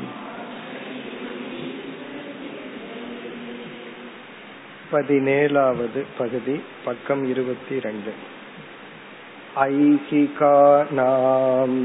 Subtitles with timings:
[4.90, 8.12] பதினேழாவது பகுதி பக்கம் இருபத்தி ரெண்டு
[9.58, 11.76] ऐहिकानाम्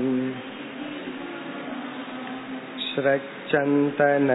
[2.85, 4.27] श्रच्चन्तन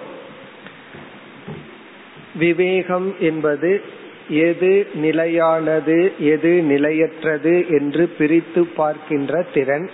[2.35, 3.83] விவேகம் என்பது
[4.29, 9.91] எது நிலையானது எது நிலையற்றது என்று பிரித்து பார்க்கின்ற திறன்.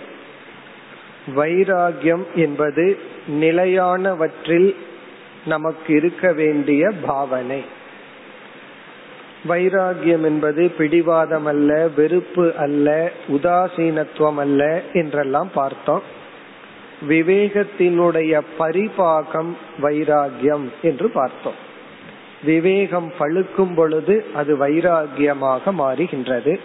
[1.35, 2.97] வைராகியம் என்பது
[3.39, 4.75] நிலையானவற்றில்
[5.45, 7.63] நமக்கு இருக்க வேண்டிய பாவனை.
[9.47, 16.01] வைராகியம் என்பது பிடிவாதம் அல்ல வெறுப்பு அல்ல உதாசீனத்துவம் அல்ல என்றெல்லாம் பார்த்தோம்.
[17.09, 19.51] விவேகத்தினுடைய பரிபாகம்
[19.81, 21.67] வைராகியம் என்று பார்த்தோம்.
[22.43, 26.59] விவேகம் பழுக்கும் பொழுது அது வைராகியமாக மாறுகின்றது.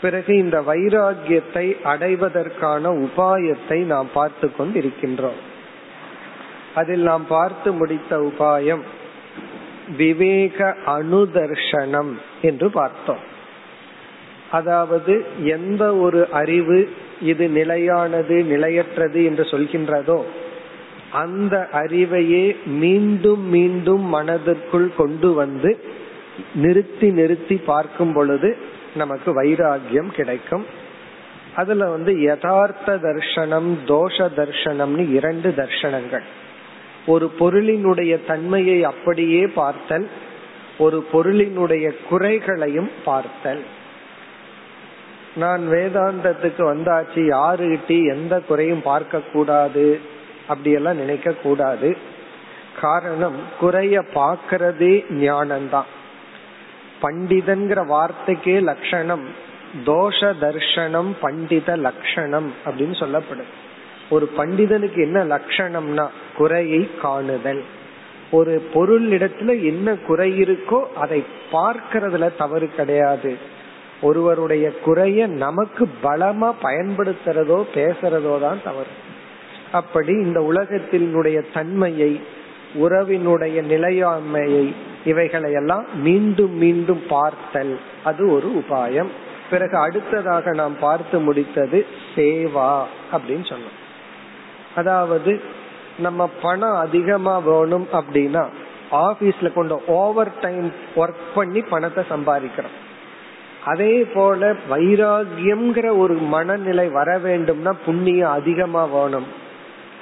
[0.00, 5.40] பிறகு இந்த வைராகியத்தை அடைவதற்கான உபாயத்தை நாம் பார்த்து கொண்டிருக்கின்றோம்.
[6.74, 8.80] அதில் நாம் பார்த்து முடித்த உபாயம்
[9.96, 12.12] விவேக அனுதர்ஷனம்
[12.42, 13.36] என்று பார்த்தோம்.
[14.50, 16.88] அதாவது எந்த ஒரு அறிவு
[17.22, 20.22] இது நிலையானது நிலையற்றது என்று சொல்கின்றதோ
[21.12, 25.78] அந்த அறிவையே மீண்டும் மீண்டும் மனதிற்குள் கொண்டு வந்து
[26.54, 28.56] நிறுத்தி நிறுத்தி பார்க்கும் பொழுது
[28.94, 30.66] நமக்கு வைராகியம் கிடைக்கும்.
[31.56, 36.22] அதுல வந்து யதார்த்த தர்ஷனம் தோஷ தர்ஷனம்னு இரண்டு தர்ஷனங்கள்.
[37.08, 40.08] ஒரு பொருளினுடைய தன்மையை அப்படியே பார்த்தல்
[40.78, 43.62] ஒரு பொருளினுடைய குறைகளையும் பார்த்தல்.
[45.36, 49.84] நான் வேதாந்தத்துக்கு வந்தாச்சு யாருகிட்ட எந்த குறையும் பார்க்க கூடாது
[50.48, 51.90] அப்படியெல்லாம் நினைக்க கூடாது
[52.80, 55.90] காரணம் குறைய பார்க்கறதே ஞானம்தான்
[57.02, 59.26] பண்டிதன்கிற வார்த்தைக்கே லட்சணம்
[59.86, 63.54] தோஷ தர்ஷனம் பண்டித லட்சணம் அப்படின்னு சொல்லப்படுது.
[64.10, 66.06] ஒரு பண்டிதனுக்கு என்ன லட்சணம்னா
[66.36, 67.62] குறையை காணுதல்.
[68.30, 73.36] ஒரு பொருள் இடத்துல என்ன குறை இருக்கோ அதை பார்க்கறதுல தவறு கிடையாது.
[74.00, 78.92] ஒருவருடைய குறைய நமக்கு பலமா பயன்படுத்துறதோ பேசுறதோ தான் தவறு.
[79.72, 82.20] அப்படி இந்த உலகத்தினுடைய தன்மையை
[82.74, 84.74] உறவினுடைய நிலையாண்மையை
[85.04, 87.78] இவைகளை எல்லாம் மீண்டும் மீண்டும் பார்த்தல்.
[88.04, 89.10] அது ஒரு உபாயம்.
[89.50, 91.78] பிறகு அடுத்ததாக நாம் பார்த்து முடித்தது
[92.14, 92.72] சேவா
[93.12, 93.76] அப்படின்னு சொன்னோம்.
[94.74, 95.40] அதாவது
[95.98, 98.44] நம்ம பணம் அதிகமா வேணும் அப்படின்னா
[98.90, 102.76] ஆபீஸ்ல கொண்டு ஓவர் டைம் ஒர்க் பண்ணி பணத்தை சம்பாதிக்கிறோம்.
[103.64, 109.26] அதே போல வைராகியம்ங்கிற ஒரு மனநிலை வர வேண்டும்னா புண்ணியம் அதிகமா வேணும்.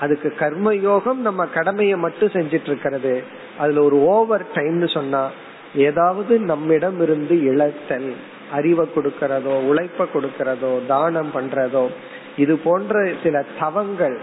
[0.00, 3.22] அதுக்கு கர்ம யோகம் நம்ம கடமையை மட்டும் செஞ்சிட்டு இருக்கிறது
[3.58, 5.30] அதுல ஒரு ஓவர் டைம்னு சொன்னா
[5.74, 8.14] ஏதாவது நம்மிடம் இருந்து இழத்தல்
[8.52, 11.88] அறிவை கொடுக்கறதோ உழைப்ப கொடுக்கறதோ தானம் பண்றதோ
[12.36, 14.18] இது போன்ற சில தவங்கள்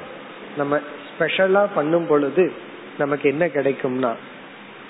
[0.58, 2.52] நம்ம ஸ்பெஷலா பண்ணும் பொழுது
[2.98, 4.12] நமக்கு என்ன கிடைக்கும்னா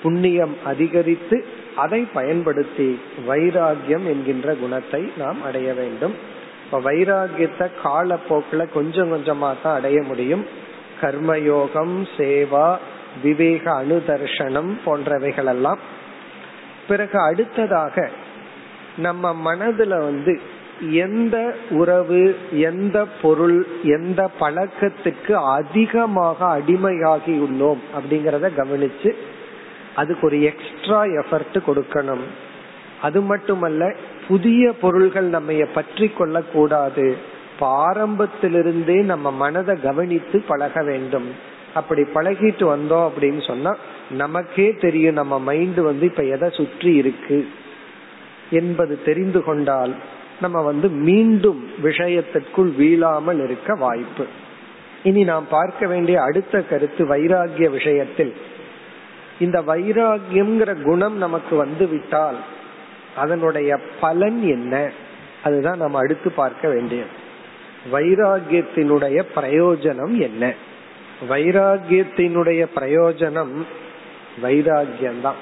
[0.02, 1.44] புண்ணியம் அதிகரித்து
[1.76, 6.14] அதை பயன்படுத்தி வைராகியம் என்கின்ற குணத்தை நாம் அடைய வேண்டும்.
[6.64, 10.44] இப்ப வைராகியத்தை காலப்போக்கில் கொஞ்சம் கொஞ்சமா தான் அடைய முடியும்.
[11.00, 12.76] கர்மயோகம் சேவா
[13.22, 15.78] விவேக அனுதர்ஷனம் போன்றவைகள் எல்லாம்
[16.88, 18.10] பிறகு அடுத்ததாக
[18.96, 20.40] நம்ம மனதுல வந்து
[20.80, 29.12] எந்த உறவு எந்த பொருள் எந்த பழக்கத்துக்கு அதிகமாக அடிமையாகி உள்ளோம் அப்படிங்கறத கவனிச்சு
[29.94, 32.24] அதுக்கு ஒரு எக்ஸ்ட்ரா எஃபர்ட் கொடுக்கணும்.
[33.02, 33.94] அது மட்டுமல்ல
[34.28, 41.28] புதிய பொருள்கள் நம்ம பற்றி கொள்ள கூடாது ஆரம்பத்திலிருந்தே நம்ம மனதை கவனித்து பழக வேண்டும்.
[41.74, 43.76] அப்படி பழகிட்டு வந்தோம் அப்படின்னு சொன்னா
[44.10, 47.48] நமக்கே தெரியும் நம்ம மைண்ட் வந்து இப்ப எதை சுற்றி இருக்கு
[48.50, 49.94] என்பது தெரிந்து கொண்டால்
[50.40, 54.26] நம்ம வந்து மீண்டும் விஷயத்திற்குள் வீழாமல் இருக்க வாய்ப்பு.
[55.02, 58.36] இனி நாம் பார்க்க வேண்டிய அடுத்த கருத்து வைராகிய விஷயத்தில்.
[59.38, 62.36] இந்த வைராகியம்ங்கிற குணம் நமக்கு வந்து விட்டால்
[63.16, 64.90] அதனுடைய பலன் என்ன?
[65.42, 67.08] அதுதான் நம்ம அடுத்து பார்க்க வேண்டியது.
[67.92, 70.54] வைராகியத்தினுடைய பிரயோஜனம் என்ன?
[71.28, 73.66] வைராகியத்தினுடைய பிரயோஜனம்
[74.42, 75.40] வைராகியம்தான்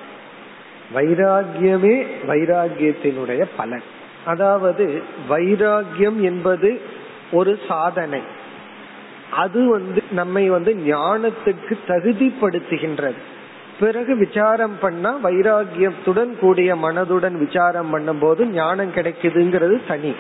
[0.95, 3.83] வைராகியமே வைராகியத்தினுடைய பலன்.
[4.25, 6.81] அதாவது வைராகியம் என்பது
[7.33, 8.21] ஒரு சாதனை.
[9.31, 13.21] அது வந்து நம்மை வந்து ஞானத்துக்கு தகுதிப்படுத்துகின்றது.
[13.81, 20.15] பிறகு விசாரம் பண்ணா வைராகியத்துடன் கூடிய மனதுடன் விசாரம் பண்ணும் போது ஞானம் கிடைக்குதுங்கிறது தனி.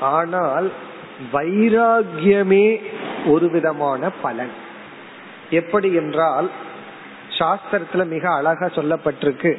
[0.00, 0.70] ஆனால்
[1.32, 2.80] வைராகியமே
[3.26, 4.54] ஒரு விதமான பலன்.
[5.50, 6.50] எப்படி என்றால்
[7.38, 9.58] சாஸ்திரத்துல மிக அழகா சொல்லப்பட்டிருக்கு.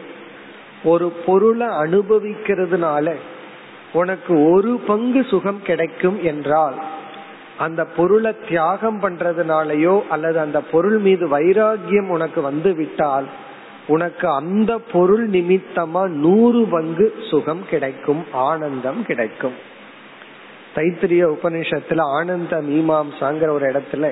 [0.83, 3.15] ஒரு பொருளை அனுபவிக்கிறதுனால
[3.95, 6.77] உனக்கு ஒரு பங்கு சுகம் கிடைக்கும் என்றால்
[7.57, 13.27] அந்த பொருளை தியாகம் பண்றதுனாலயோ அல்லது அந்த பொருள் மீது வைராகியம் உனக்கு வந்து விட்டால்
[13.87, 19.57] உனக்கு அந்த பொருள் நிமித்தமா நூறு பங்கு சுகம் கிடைக்கும் ஆனந்தம் கிடைக்கும்.
[20.75, 24.11] தைத்திரிய உபநிஷத்துல ஆனந்த மீமாம்சாங்கிற ஒரு இடத்துல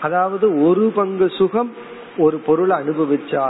[0.00, 1.72] அதாவது ஒரு பங்கு சுகம்
[2.18, 3.44] ஒரு பொருளை அனுபவிச்சா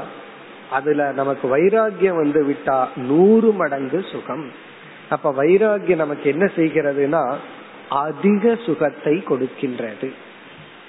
[0.71, 4.47] அதுல நமக்கு வைராகியம் வந்து விட்டா நூறு மடங்கு சுகம்.
[5.11, 7.35] அப்ப வைராகியம் நமக்கு என்ன செய்கிறதுனா
[7.89, 10.09] அதிக சுகத்தை கொடுக்கின்றது.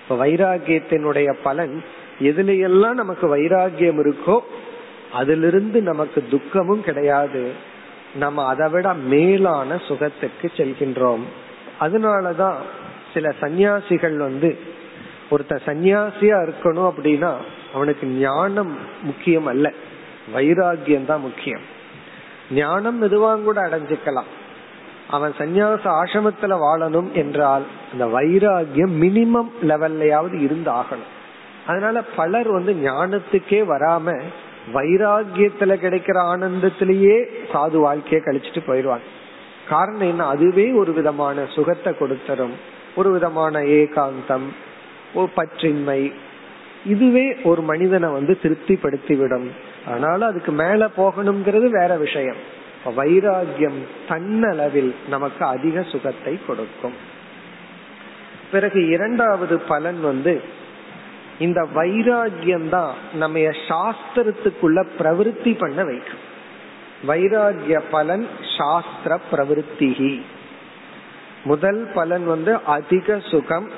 [0.03, 1.83] இப்ப வைராகியத்தினுடைய பலன்
[2.19, 4.39] எதுலையெல்லாம் நமக்கு வைராகியம் இருக்கோ
[5.11, 7.51] அதிலிருந்து நமக்கு துக்கமும் கிடையாது.
[8.15, 11.23] நம்ம அதை விட மேலான சுகத்துக்கு செல்கின்றோம்.
[11.79, 12.55] அதனாலதான்
[13.13, 14.57] சில சந்நியாசிகள் வந்து
[15.31, 17.31] ஒருத்த சந்நியாசியா இருக்கணும் அப்படின்னா
[17.73, 19.73] அவனுக்கு ஞானம் முக்கியம் அல்ல.
[20.35, 21.79] வைராகியம் தான் முக்கியம்.
[22.53, 24.29] ஞானம் மெதுவாக கூட அடைஞ்சுக்கலாம்.
[25.09, 31.09] அவன் சந்நியாச ஆசிரமத்துல வாழணும் என்றால் அந்த வைராகியம் மினிமம் லெவல்லையாவது இருந்து ஆகணும்
[31.67, 34.21] அதனால பலர் வந்து ஞானத்துக்கே வராம
[34.73, 39.05] வைராகியத்துல கிடைக்கிற ஆனந்தத்திலேயே சாது வாழ்க்கையை கழிச்சிட்டு போயிடுவாங்க.
[39.69, 40.25] காரணம் என்ன?
[40.25, 42.53] அதுவே ஒரு விதமான சுகத்தை கொடுத்தரும்.
[42.95, 44.47] ஒரு விதமான ஏகாந்தம்
[45.15, 46.13] பற்றின்மை.
[46.85, 49.47] இதுவே ஒரு மனிதனை வந்து திருப்திப்படுத்திவிடும்.
[49.87, 52.35] ஆனாலும் அதுக்கு மேல போகணுங்கிறது வேற விஷயம்.
[52.85, 56.93] வைராகியம் தன்னளவில் நமக்கு அதிக சுகத்தை கொடுக்கும்.
[58.51, 60.41] பிறகு இரண்டாவது பலன் வந்து
[61.39, 66.29] இந்த வைராகியம் தான் நம்ம சாஸ்திரத்துக்குள்ள பிரவருத்தி பண்ண வைக்கும்.
[67.07, 70.21] வைராகிய பலன் சாஸ்திர பிரவருத்திகி
[71.43, 73.69] முதல் பலன் வந்து அதிக சுகம்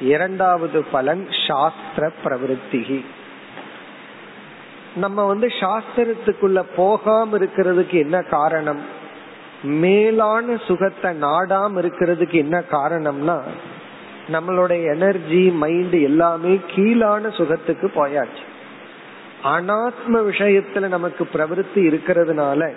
[0.00, 3.04] இரண்டாவது பலன் சாஸ்திர பிரவருத்திகி
[4.96, 8.80] நம்ம வந்து சாஸ்திரத்துக்குள்ள போகாம இருக்கிறதுக்கு என்ன காரணம்?
[9.62, 13.40] மேலான சுகத்தை நாடாம இருக்கிறதுக்கு என்ன காரணம்னா
[14.32, 18.44] நம்மளுடைய எனர்ஜி மைண்ட் எல்லாமே கீழான சுகத்துக்கு போயாச்சு.
[19.44, 22.72] அனாத்ம விஷயத்துல நமக்கு பிரவருத்தி இருக்கிறதுனால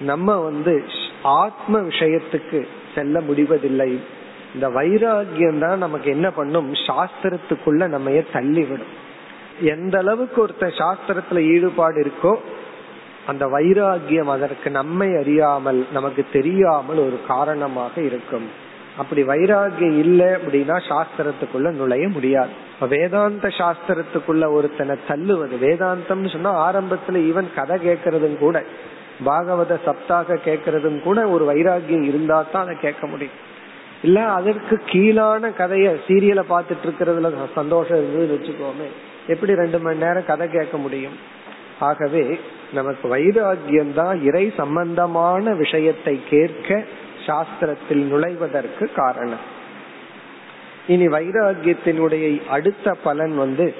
[0.00, 0.84] நம்ம வந்து
[1.22, 4.00] ஆத்ம விஷயத்துக்கு செல்ல முடிவதில்லை.
[4.54, 6.72] இந்த வைராகியம் தான் நமக்கு என்ன பண்ணும்?
[6.72, 9.01] சாஸ்திரத்துக்குள்ள நம்ம தள்ளிவிடும்.
[9.74, 12.32] எந்த அளவுக்கு ஒருத்த சாஸ்திரத்துல ஈடுபாடு இருக்கோ
[13.26, 18.46] அந்த வைராகியம் அதற்கு நம்மை அறியாமல் நமக்கு தெரியாமல் ஒரு காரணமாக இருக்கும்.
[18.96, 22.50] அப்படி வைராகியம் இல்லை அப்படின்னா சாஸ்திரத்துக்குள்ள நுழைய முடியாது.
[22.88, 28.64] வேதாந்த சாஸ்திரத்துக்குள்ள ஒருத்தனை தள்ளுவது வேதாந்தம்னு சொன்னா ஆரம்பத்துல ஈவன் கதை கேட்கறதும் கூட
[29.24, 33.38] பாகவத சப்தாக கேட்கறதும் கூட ஒரு வைராகியம் இருந்தா தான் அதை கேட்க முடியும்.
[34.02, 38.88] இல்ல அதற்கு கீழான கதைய சீரியலை பார்த்துட்டு இருக்கிறதுல சந்தோஷம் இருந்ததுன்னு வச்சுக்கோமே.
[39.26, 41.16] எப்படி ரெண்டு மணி நேரம் கதை கேட்க முடியும்?
[41.78, 42.40] ஆகவே
[42.72, 46.84] நமக்கு வைராகியம் தான் இறை சம்பந்தமான விஷயத்தை கேட்க
[47.26, 49.44] சாஸ்திரத்தில் நுழைவதற்கு காரணம்.
[50.86, 53.74] இனி வைராகியத்தினுடைய அடுத்த பலன் வந்து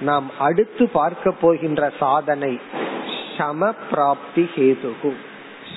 [0.00, 2.60] நாம் அடுத்து பார்க்க போகின்ற சாதனை
[3.36, 5.12] சம பிராப்தி ஹேதுகு.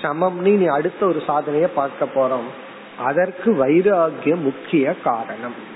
[0.01, 2.49] சமம்னு நீ அடுத்த ஒரு சாதனைய பார்க்க போறோம்.
[2.99, 5.71] அதற்கு வைராகியம் முக்கிய காரணம்.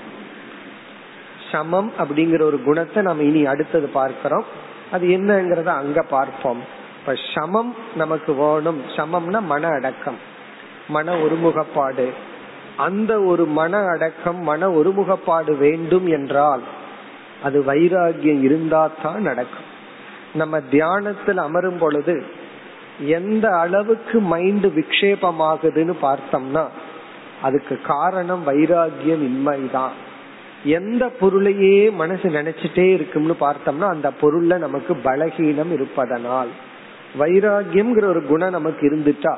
[1.52, 4.44] சமம் அப்படிங்கிற ஒரு குணத்தை நம்ம இனி அடுத்தது பார்க்கிறோம்.
[4.92, 6.60] அது என்னங்கறத அங்க பார்ப்போம்.
[7.00, 8.80] இப்ப சமம் நமக்கு வேணும்.
[8.96, 10.18] சமம்னா மன அடக்கம்.
[10.88, 12.08] மன ஒருமுகப்பாடு.
[12.76, 16.60] அந்த ஒரு மன அடக்கம் மன ஒருமுகப்பாடு வேண்டும் என்றால்
[17.42, 19.66] அது வைராகியம் இருந்தா தான் நடக்கும்.
[20.34, 22.24] நம்ம தியானத்தில் அமரும் பொழுது
[23.00, 26.66] எந்த அளவுக்கு மைண்ட் விக்ஷேபமாகுதுன்னு பார்த்தோம்னா
[27.42, 29.96] அதுக்கு காரணம் வைராகியம் இன்மைதான்.
[30.64, 36.48] எந்த பொருளையே மனசு நினைச்சிட்டே இருக்கும்னு பார்த்தோம்னா அந்த பொருள்ல நமக்கு பலகீனம் இருப்பதனால்.
[37.18, 39.36] வைராகியம்ங்கிற ஒரு குணம் நமக்கு இருந்துட்டா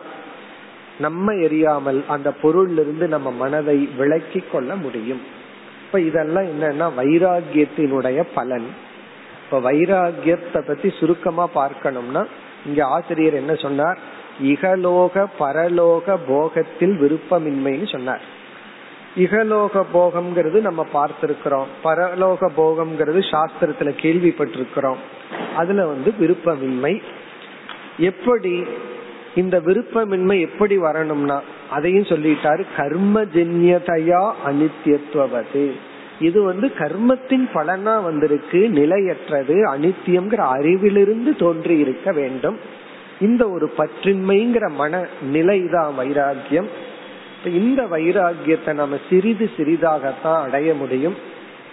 [0.98, 5.20] நம்ம எரியாமல் அந்த பொருள்ல இருந்து நம்ம மனதை விளக்கி கொள்ள முடியும்.
[5.86, 8.66] இப்ப இதெல்லாம் என்னன்னா வைராகியத்தினுடைய பலன்.
[9.44, 12.26] இப்ப வைராகியத்தை பத்தி சுருக்கமா பார்க்கணும்னா
[12.66, 13.98] இங்க ஆசிரியர் என்ன சொன்னார்?
[14.42, 18.38] இகலோக பரலோக போகத்தில் விருப்பமின்மைன்னு சொன்னார்.
[19.16, 21.64] இகலோக போகம்ங்கிறது நம்ம பார்த்திருக்கிறோம்.
[21.84, 24.96] பரலோக போகம்ங்கிறது சாஸ்திரத்துல கேள்விப்பட்டிருக்கிறோம்.
[25.56, 27.02] அதுல வந்து விருப்பமின்மை.
[27.98, 28.64] எப்படி
[29.34, 35.70] இந்த விருப்பமின்மை எப்படி வரணும்னா அதையும் சொல்லிட்டாரு கர்மஜன்யதையா அனித்தியத்துவது
[36.20, 42.58] இது வந்து கர்மத்தின் பலனா வந்திருக்கு நிலையற்றது அனித்தியம்ங்கிற அறிவிலிருந்து தோன்றி இருக்க வேண்டும்.
[43.20, 46.66] இந்த ஒரு பற்றின்மைங்கிற மன நிலைதான் வைராகியம்
[47.44, 51.14] இந்த வைராகியத்தை நம்ம சிறிது சிறிதாகத்தான் அடைய முடியும்.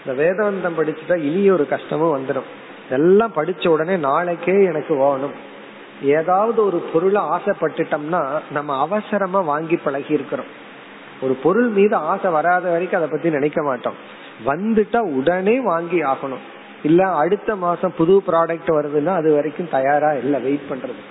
[0.06, 2.48] இந்த வேதாந்தம் படிச்சுட்டா இனி ஒரு கஷ்டமும் வந்துடும்
[2.90, 5.32] எல்லாம் படிச்ச உடனே நாளைக்கே எனக்கு வேணும்.
[6.02, 10.46] ஏதாவது ஒரு பொருளை ஆசைப்பட்டுட்டோம்னா நம்ம அவசரமா வாங்கி பழகி இருக்கிறோம்
[11.22, 13.94] ஒரு பொருள் மீது ஆசை வராத வரைக்கும் அதை பத்தி நினைக்க மாட்டோம்.
[14.46, 16.46] வந்துட்டா உடனே வாங்கி ஆகணும்.
[16.84, 21.04] இல்ல அடுத்த மாசம் புது ப்ராடக்ட் வருதுன்னா அது வரைக்கும் தயாரா இல்ல வெயிட் பண்றது.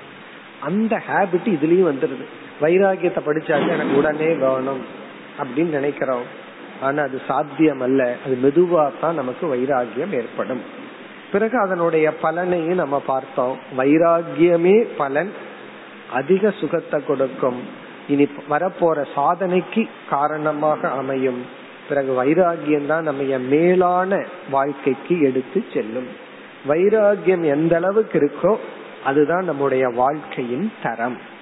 [0.60, 2.24] அந்த ஹேபிட் இதுலயும் வந்துருது.
[2.60, 4.82] வைராகியத்தை படிச்சாக்க எனக்கு உடனே வேணும்
[5.38, 6.26] அப்படின்னு நினைக்கிறோம்.
[6.80, 10.60] ஆனா அது சாத்தியம் அல்ல அது மெதுவா தான் நமக்கு வைராகியம் ஏற்படும்.
[11.32, 13.58] பிறகு அதனுடைய பலனையும் நம்ம பார்த்தோம்.
[13.78, 15.32] வைராகியமே பலன்
[16.12, 17.60] அதிக சுகத்தை கொடுக்கும்.
[18.08, 21.40] இனி வரப்போற சாதனைக்கு காரணமாக அமையும்.
[21.88, 26.08] பிறகு வைராகியம் தான் நம்ம மேலான வாழ்க்கைக்கு எடுத்து செல்லும்.
[26.68, 28.56] வைராகியம் எந்த அளவுக்கு இருக்கோ
[29.04, 31.34] அதுதான் நம்முடைய வாழ்க்கையின் தரம்.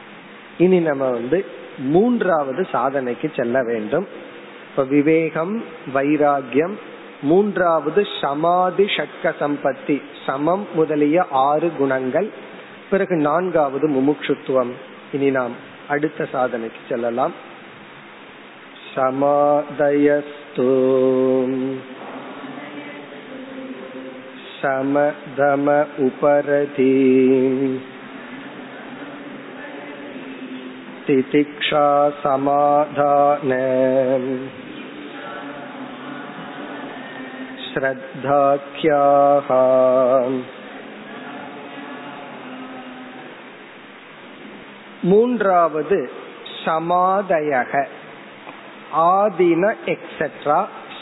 [0.58, 1.44] இனி நம்ம வந்து
[1.78, 4.06] மூன்றாவது சாதனைக்கு செல்ல வேண்டும்.
[4.70, 6.72] இப்ப விவேகம் வைராகியம்
[7.22, 12.28] மூன்றாவது சமாதி ஷட்க சம்பத்தி சமம் முதலிய ஆறு குணங்கள்
[12.90, 14.70] பிறகு நான்காவது முமுட்சுத்துவம்.
[15.12, 15.52] இனி நாம்
[15.88, 17.32] அடுத்த சாதனைக்கு செல்லலாம்.
[18.96, 20.26] சமாதயஸ்து.
[24.62, 27.22] சமதம உபரதி.
[31.07, 31.85] திதிக்ஷா
[32.23, 33.51] சமாதான
[38.21, 39.49] श्रद्धाख्याः
[45.03, 45.99] மூன்றாவது
[46.65, 47.73] சமாதயக
[49.13, 50.59] ஆதின எக்ஸெட்ரா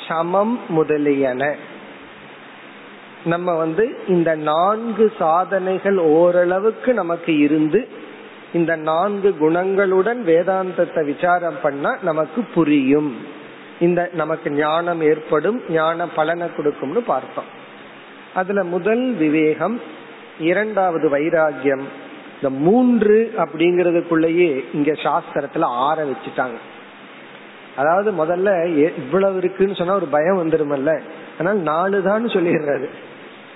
[0.07, 1.43] சமம் முதலியன
[3.23, 7.79] நம்ம வந்து இந்த நான்கு சாதனைகள் ஓரளவுக்கு நமக்கு இருந்து
[8.52, 13.16] இந்த நான்கு குணங்களுடன் வேதாந்தத்தை விசாரம் பண்ணா நமக்கு புரியும்.
[13.80, 17.50] இந்த நமக்கு ஞானம் ஏற்படும் ஞான பலனை கொடுக்கும்னு பார்த்தோம்.
[18.34, 19.80] அதுல முதல் விவேகம்
[20.38, 21.82] இரண்டாவது வைராகியம்
[22.34, 26.58] இந்த மூன்று அப்படிங்கறதுக்குள்ளேயே இங்க சாஸ்திரத்துல ஆற வச்சுட்டாங்க.
[27.76, 31.00] அதாவது முதல்ல இவ்வளவு இருக்குன்னு சொன்னா ஒரு பயம் வந்துருமல்ல.
[31.38, 32.88] ஆனால் நாலு தான் சொல்லிடுறாரு.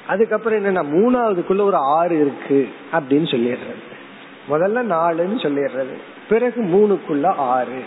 [0.07, 3.83] அதுக்கப்புறம் என்னன்னா மூணாவதுக்குள்ள ஒரு ஆறு இருக்கு அப்படின்னு சொல்லிடுறாரு.
[4.51, 5.95] முதல்ல நாலுன்னு சொல்லிடுறது.
[6.29, 7.83] பிறகு மூணுக்குள்ள ஆறு.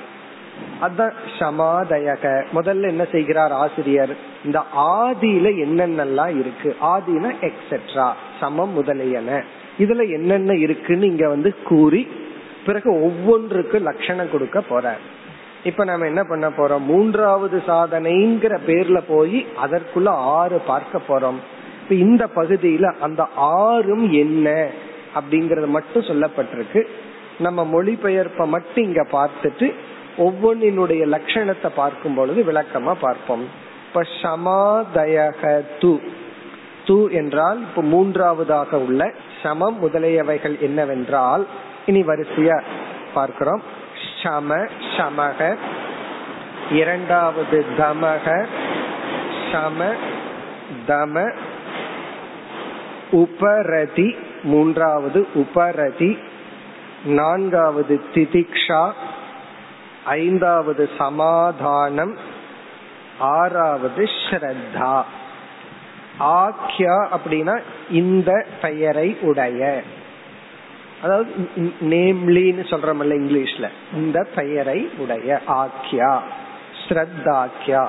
[0.82, 2.46] அதான் சமாதயக.
[2.56, 4.16] முதல்ல என்ன செய்கிறார் ஆசிரியர்?
[4.46, 6.75] இந்த ஆதியில என்னென்னலாம் இருக்கு?
[6.82, 9.44] ஆதினா எக்ஸெட்ரா சமம் முதலியன.
[9.78, 12.08] இதுல என்னென்ன இருக்குன்னு இங்க வந்து கூறி
[12.66, 15.00] பிறகு ஒவ்வொன்றுக்கு லட்சணம் கொடுக்க போறார்.
[15.63, 16.86] இப்ப நம்ம என்ன பண்ண போறோம்?
[16.86, 21.36] மூன்றாவது சாதனைங்கிற பேர்ல போய் அதற்குள்ள ஆறு பார்க்க போறோம்.
[21.84, 24.70] இப்ப இந்த பகுதியில அந்த ஆறும் என்ன?
[25.16, 26.84] அப்படிங்கறது மட்டும் சொல்லப்பட்டிருக்கு.
[27.39, 29.74] நம்ம மொழிபெயர்ப்ப மட்டும் இங்க பார்த்துட்டு
[30.18, 33.48] ஒவ்வொன்றினுடைய லட்சணத்தை பார்க்கும் பொழுது விளக்கமா பார்ப்போம்.
[33.88, 36.00] இப்ப சமாதயக து
[36.88, 39.12] து என்றால் இப்ப மூன்றாவதாக உள்ள
[39.44, 41.48] சமம் முதலியவைகள் என்னவென்றால்
[41.86, 42.62] இனி வரிசையா
[43.13, 43.62] பார்க்கிறோம்.
[44.24, 44.56] சம
[44.98, 45.56] சமக.
[46.72, 48.46] இரண்டாவது தமக.
[49.51, 49.94] சம
[50.88, 51.36] தம.
[53.12, 54.16] உபரதி.
[54.43, 56.17] மூன்றாவது உபரதி
[57.03, 58.91] நான்காவது திதிக்ஷா
[60.05, 62.17] ஐந்தாவது சமாதானம்
[63.19, 65.03] ஆறாவது ஸ்ரத்தா.
[66.19, 69.84] ஆக்யா அப்படின்னா இந்த பெயரை உடைய.
[71.03, 71.50] அதாவது
[71.81, 73.69] நேம்லின்னு சொல்றமல்ல இங்கிலீஷ்ல.
[73.93, 75.39] இந்த பெயரை உடைய.
[75.48, 76.19] ஆக்யா
[76.88, 77.88] ஸ்ரத்தாக்கியா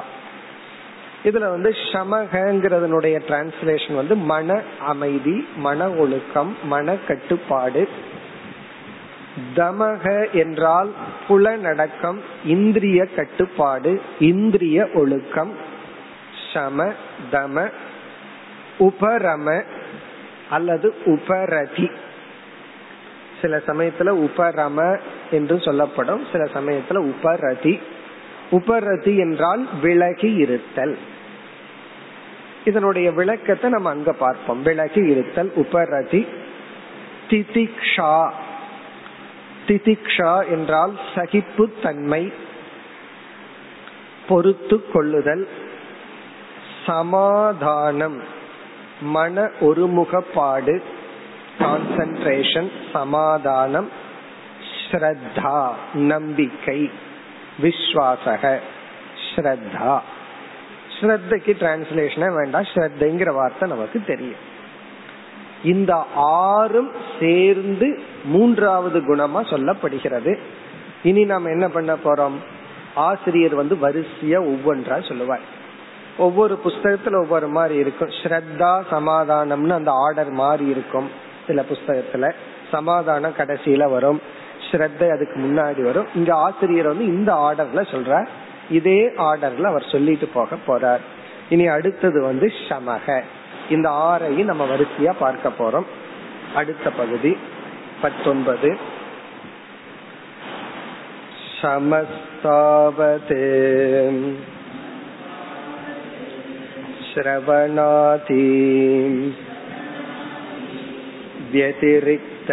[1.25, 7.89] இதுல வந்து சமகங்கிறதனுடைய டிரான்ஸ்லேஷன் வந்து மன அமைதி மன ஒழுக்கம் மன கட்டுப்பாடு.
[9.57, 10.93] தமக என்றால்
[11.29, 15.53] புலநடக்கம் இந்திரிய கட்டுப்பாடு இந்திரிய ஒழுக்கம்.
[16.53, 16.93] சம
[17.33, 17.71] தம
[18.79, 19.65] உபரம
[20.51, 21.91] அல்லது உபரதி.
[23.41, 24.99] சில சமயத்துல உபரம
[25.31, 27.81] என்று சொல்லப்படும் சில சமயத்துல உபரதி.
[28.51, 30.99] உபரதி என்றால் விலகி இருத்தல்.
[32.65, 34.63] இதனுடைய விளக்கத்தை நம்ம அங்க பார்ப்போம்.
[34.63, 36.27] விலகி இருத்தல் உபரதி
[37.31, 38.31] திதிக்ஷா.
[39.67, 42.33] திதிக்ஷா என்றால் சகிப்பு தன்மை
[44.29, 45.49] பொறுத்து கொள்ளுதல்
[46.87, 48.19] சமாதானம்
[49.01, 50.83] மன ஒருமுகப்பாடு
[51.59, 53.89] கான்சன்ட்ரேஷன் சமாதானம்
[54.91, 56.91] ஸ்ரத்தா நம்பிக்கை
[57.63, 58.59] விஸ்வாசக
[59.29, 60.01] ஸ்ரத்தா.
[61.01, 62.63] ஸ்ரத்தைக்கு டிரான்ஸ்லேஷனே வேண்டாம்.
[62.63, 64.49] ஸ்ரத்தைங்கிற வார்த்தை நமக்கு தெரியும்.
[65.65, 66.91] இந்த ஆறும்
[67.21, 70.39] சேர்ந்து மூன்றாவது குணமா சொல்லப்படுகிறது.
[71.03, 72.33] இனி நாம் என்ன பண்ண போறோம்?
[72.95, 75.41] ஆசிரியர் வந்து வரிசையா ஒவ்வொன்றா சொல்லுவார்.
[76.19, 78.09] ஒவ்வொரு புஸ்தகத்துல ஒவ்வொரு மாதிரி இருக்கும்.
[78.09, 81.11] ஸ்ரத்தா சமாதானம்னு அந்த ஆர்டர் மாறி இருக்கும்
[81.47, 82.33] சில புஸ்தகத்துல.
[82.71, 84.21] சமாதானம் கடைசியில வரும்.
[84.71, 86.07] ஸ்ரத்தை அதுக்கு முன்னாடி வரும்.
[86.15, 88.27] இங்க ஆசிரியர் வந்து இந்த ஆர்டர்ல சொல்ற
[88.70, 91.04] இதே ஆர்டர்ல அவர் சொல்லிட்டு போக போறார்
[91.50, 93.18] இனி அடுத்தது வந்து சமக
[93.70, 95.88] இந்த ஆறையும் நம்ம வரிசையா பார்க்க போறோம்
[96.56, 97.34] அடுத்த பகுதி
[98.02, 98.72] பத்தொன்பது
[101.58, 103.46] சமஸ்தாவதே
[107.08, 108.46] श्रवणाति
[111.52, 112.50] व्यतिरिक्त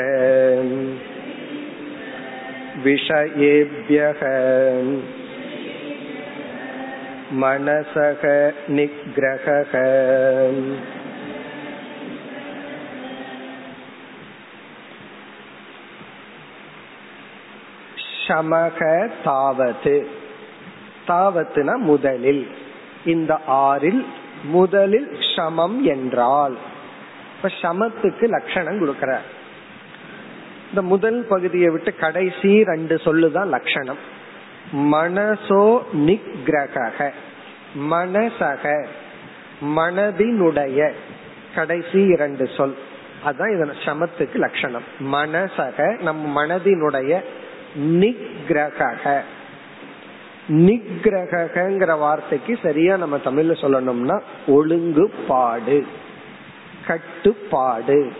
[2.84, 4.20] विषयेभ्यः
[7.33, 9.75] மனசக நிகிரக
[18.27, 20.09] சமக தாவது
[21.07, 22.47] தாவத்துனா முதலில்.
[23.05, 24.05] இந்த ஆறில்
[24.43, 26.57] முதலில் சமம் என்றால்.
[27.35, 29.25] இப்ப சமத்துக்கு லட்சணம் கொடுக்கிறார்.
[30.69, 34.15] இந்த முதல் பகுதியை விட்டு கடைசி ரெண்டு சொல்லுதான் லட்சணம்.
[34.73, 37.11] மனசோ நிகிரக
[37.91, 38.85] மனசக.
[39.75, 40.91] மனதினுடைய.
[41.55, 42.77] கடைசி இரண்டு சொல்.
[43.23, 44.83] அதுதான் இதன் சமத்துக்கு லட்சணம்.
[45.11, 47.19] மனசக நம் மனதினுடைய
[47.79, 49.21] நிகிரக
[50.47, 55.85] நிகிரகங்கிற வார்த்தைக்கு சரியா நம்ம தமிழ்ல சொல்லணும்னா ஒழுங்குபாடு.
[56.87, 58.11] கட்டுப்பாடு.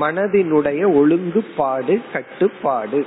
[0.00, 3.06] மனதினுடைய ஒழுங்குபாடு கட்டுப்பாடு.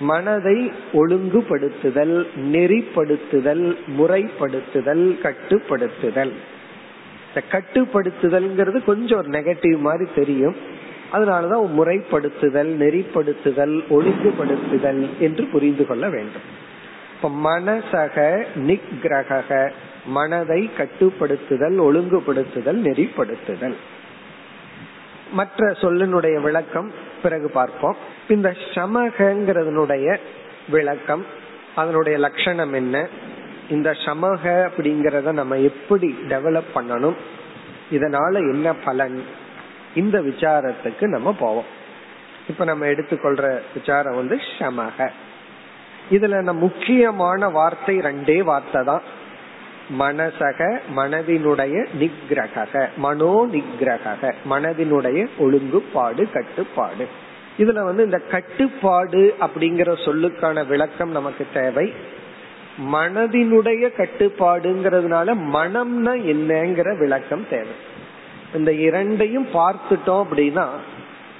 [0.00, 6.32] மனதை ஒழுங்குபடுத்துதல் நெறிப்படுத்துதல் முறைப்படுத்துதல் கட்டுப்படுத்துதல்.
[7.28, 10.56] இந்த கட்டுப்படுத்துதல்ங்கிறது கொஞ்சம் ஒரு நெகட்டிவ் மாதிரி தெரியும்.
[11.12, 16.66] அதனாலதான் முறைப்படுத்துதல் நெறிப்படுத்துதல் ஒழுங்குபடுத்துதல் என்று புரிந்து கொள்ள வேண்டும்.
[17.16, 19.70] இப்ப மனசக நிகிரக
[20.06, 23.74] மனதை கட்டுப்படுத்துதல் ஒழுங்குபடுத்துதல் நெறிப்படுத்துதல்.
[25.32, 27.96] மற்ற சொல்லினுடைய விளக்கம் பிறகு பார்ப்போம்.
[28.28, 30.18] இந்த சமகங்கிறதனுடைய
[30.68, 31.26] விளக்கம்
[31.74, 33.08] அதனுடைய லட்சணம் என்ன?
[33.70, 37.16] இந்த சமக அப்படிங்கறத நம்ம எப்படி டெவலப் பண்ணணும்?
[37.92, 39.24] இதனால என்ன பலன்?
[39.94, 41.76] இந்த விசாரத்துக்கு நம்ம போவோம்.
[42.48, 45.10] இப்ப நம்ம எடுத்துக்கொள்ற விசாரம் வந்து சமக.
[46.10, 49.02] இதுல நம்ம முக்கியமான வார்த்தை ரெண்டே வார்த்தை தான்
[49.98, 57.08] மனசக மனதினுடைய நிகிரக மனோ நிகிரக மனதினுடைய ஒழுங்குபாடு கட்டுப்பாடு.
[57.58, 61.92] இதுல வந்து இந்த கட்டுப்பாடு அப்படிங்கிற சொல்லுக்கான விளக்கம் நமக்கு தேவை.
[62.92, 67.96] மனதினுடைய கட்டுப்பாடுங்கிறதுனால மனம்னா என்னங்கிற விளக்கம் தேவை.
[68.54, 70.66] இந்த இரண்டையும் பார்த்துட்டோம் அப்படின்னா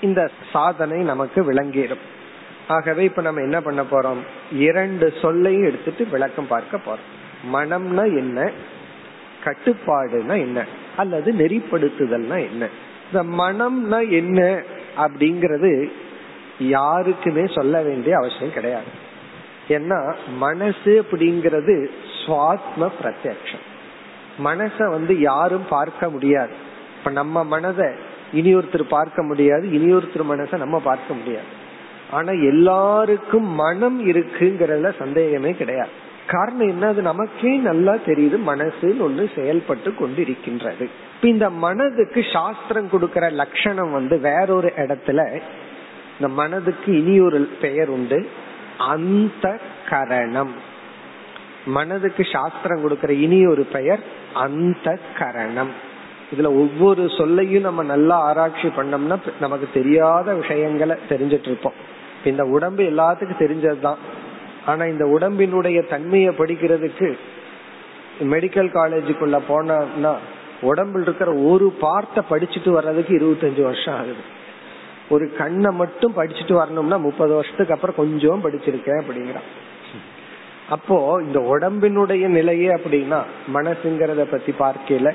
[0.01, 2.05] இந்த சாதனை நமக்கு விளங்கிடும்
[2.69, 4.19] ஆகவே இப்ப நம்ம என்ன பண்ண போறோம்?
[4.53, 7.18] இரண்டு சொல்லையும் எடுத்துட்டு விளக்கம் பார்க்க போறோம்.
[7.53, 8.51] மனம்னா என்ன?
[9.45, 10.65] கட்டுப்பாடுனா என்ன?
[10.97, 12.69] அல்லது நெறிப்படுத்துதல்னா என்ன?
[13.13, 14.63] இந்த மனம்னா என்ன
[14.97, 15.91] அப்படிங்கறது
[16.59, 19.07] யாருக்குமே சொல்ல வேண்டிய அவசியம் கிடையாது.
[19.69, 21.87] ஏன்னா மனசு அப்படிங்கிறது
[22.27, 23.65] சுவாத்ம பிரத்யக்ஷம்.
[24.45, 26.53] மனச வந்து யாரும் பார்க்க முடியாது.
[26.99, 27.87] இப்ப நம்ம மனதை
[28.33, 31.47] இனி ஒருத்தர் பார்க்க முடியாது இனி ஒருத்தர் மனசை நம்ம பார்க்க முடியாது.
[32.11, 36.07] ஆனா எல்லாருக்கும் மனம் இருக்குங்கிறதுல சந்தேகமே கிடையாது.
[36.29, 36.87] காரணம் என்ன?
[36.87, 38.37] அது நமக்கே நல்லா தெரியுது.
[38.47, 45.41] மனசுன்னு ஒண்ணு செயல்பட்டு கொண்டு இருக்கின்றது இப்ப இந்த மனதுக்கு சாஸ்திரம் கொடுக்கிற லட்சணம் வந்து வேறொரு இடத்துல
[46.21, 48.29] இந்த மனதுக்கு இனி ஒரு பெயர் உண்டு.
[48.79, 50.55] அந்த கரணம்
[51.67, 54.01] மனதுக்கு சாஸ்திரம் கொடுக்கிற இனி ஒரு பெயர்
[54.35, 55.87] அந்த கரணம்
[56.35, 61.73] இதுல ஒவ்வொரு சொல்லையும் நம்ம நல்லா ஆராய்ச்சி பண்ணோம்னா நமக்கு தெரியாத விஷயங்களை தெரிஞ்சிட்டு இருப்போம்.
[62.25, 64.01] இந்த உடம்பு எல்லாத்துக்கும் தெரிஞ்சதுதான்.
[64.69, 67.09] ஆனா இந்த உடம்பினுடைய தன்மையை படிக்கிறதுக்கு
[68.33, 70.13] மெடிக்கல் காலேஜுக்குள்ள போனோம்னா
[70.63, 74.23] உடம்புல இருக்கிற ஒரு பார்ட்ட படிச்சுட்டு வர்றதுக்கு இருபத்தஞ்சு வருஷம் ஆகுது.
[75.09, 79.49] ஒரு கண்ணை மட்டும் படிச்சுட்டு வரணும்னா முப்பது வருஷத்துக்கு அப்புறம் கொஞ்சம் படிச்சிருக்கேன் அப்படிங்கிறான்.
[80.69, 83.21] அப்போ இந்த உடம்பினுடைய நிலையே அப்படின்னா
[83.55, 85.13] மனசுங்கிறத பத்தி பார்க்கல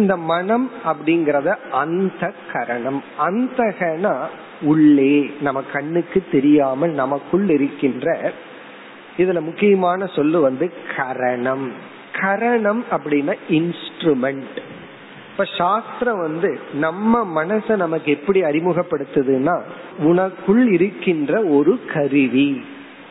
[0.00, 3.00] இந்த மனம் அப்படிங்கறத அந்த கரணம்.
[3.20, 4.14] அந்தகனா
[4.62, 8.32] உள்ளே நம்ம கண்ணுக்கு தெரியாமல் நமக்குள் இருக்கின்ற
[9.16, 11.72] இதுல முக்கியமான சொல்லு வந்து கரணம்.
[12.20, 14.58] கரணம் அப்படின்னா இன்ஸ்ட்ருமெண்ட்
[15.32, 19.60] இப்ப சாஸ்திரம் வந்து நம்ம மனச நமக்கு எப்படி அறிமுகப்படுத்துதுன்னா
[20.02, 22.64] உனக்குள் இருக்கின்ற ஒரு கருவி.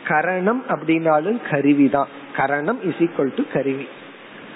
[0.07, 3.87] கரணம் அப்படின்னாலும் கருவி தான் கரணம் இஸ் ஈக்வல் டு கருவி.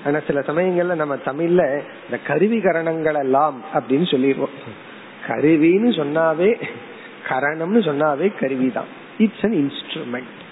[0.06, 4.84] ஆனா சில சமயங்கள்ல நம்ம தமிழ்ல இந்த கருவி கரணங்கள் எல்லாம் அப்படின்னு சொல்லிடுவோம்.
[5.28, 6.62] கருவின்னு சொன்னாவே
[7.30, 8.86] கரணம்னு சொன்னாவே கருவி தான்
[9.18, 10.44] இட்ஸ் அன் இன்ஸ்ட்ருமெண்ட்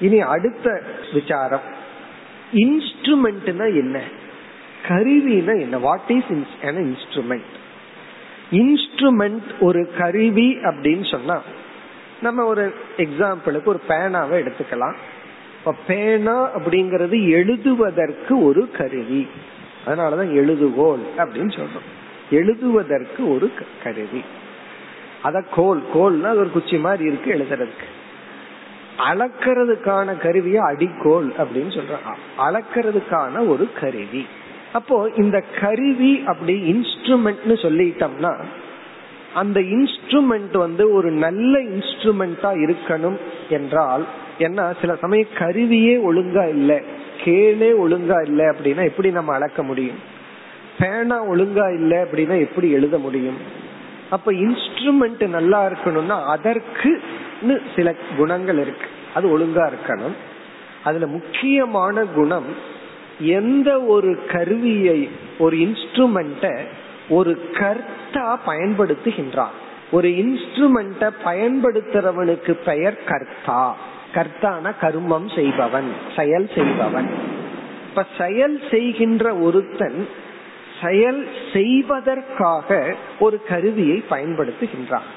[0.00, 1.60] இனி அடுத்த விசாரம்.
[2.54, 4.00] இன்ஸ்ட்ருமெண்ட்னா என்ன?
[4.88, 5.78] கருவினா என்ன?
[5.78, 7.50] வாட் இஸ் இன்ஸ்ட்ருமெண்ட்
[8.50, 11.42] இன்ஸ்ட்ருமெண்ட் ஒரு கருவி அப்படின்னு சொன்னா
[12.22, 14.94] நம்ம ஒரு எக்ஸாம்பிளுக்கு ஒரு பேனாவை எடுத்துக்கலாம்.
[15.58, 19.28] இப்ப பேனா அப்படிங்கறது எழுதுவதற்கு ஒரு கருவி.
[19.86, 21.88] அதனாலதான் எழுதுகோல் அப்படின்னு சொல்றோம்.
[22.30, 23.50] எழுதுவதற்கு ஒரு
[23.82, 24.24] கருவி.
[25.22, 27.88] அத கோல் கோல்னா ஒரு குச்சி மாதிரி இருக்கு எழுதுறதுக்கு.
[28.98, 32.14] அளக்கிறதுக்கான கருவிய அடிக்கோல் அப்படின்னு சொல்றாங்க.
[32.38, 34.26] அளக்கிறதுக்கான ஒரு கருவி.
[34.72, 38.36] அப்போ இந்த கருவி அப்படி இன்ஸ்ட்ருமெண்ட்னு சொல்லிட்டோம்னா
[39.34, 43.16] அந்த இன்ஸ்ட்ருமெண்ட் வந்து ஒரு நல்ல இன்ஸ்ட்ருமெண்டா இருக்கணும்
[43.48, 44.04] என்றால்
[44.38, 46.80] ஏன்னா சில சமயம் கருவியே ஒழுங்கா இல்லை
[47.24, 50.09] கேளே ஒழுங்கா இல்லை அப்படின்னா எப்படி நம்ம அளக்க முடியும்?
[50.80, 53.36] பேனா ஒழுங்கா இல்ல அப்படின்னா எப்படி எழுத முடியும்?
[54.10, 57.00] அப்ப இன்ஸ்ட்ருமெண்ட் நல்லா இருக்கணும்னா அதற்கு
[57.76, 58.86] சில குணங்கள் இருக்கு.
[59.14, 60.16] அது ஒழுங்கா இருக்கணும்.
[60.84, 62.48] அதுல முக்கியமான குணம்
[63.20, 66.44] எந்த ஒரு கருவியை ஒரு இன்ஸ்ட்ருமெண்ட
[67.08, 69.54] ஒரு கர்த்தா பயன்படுத்துகின்றான்.
[69.90, 73.76] ஒரு இன்ஸ்ட்ருமெண்ட பயன்படுத்துறவனுக்கு பெயர் கர்த்தா.
[74.14, 77.10] கர்த்தான கர்மம் செய்பவன் செயல் செய்பவன்.
[77.88, 80.28] இப்ப செயல் செய்கின்ற ஒருத்தன்
[80.82, 85.08] செயல் செய்வதற்காக ஒரு கருவியை பயன்படுத்துகின்றான்.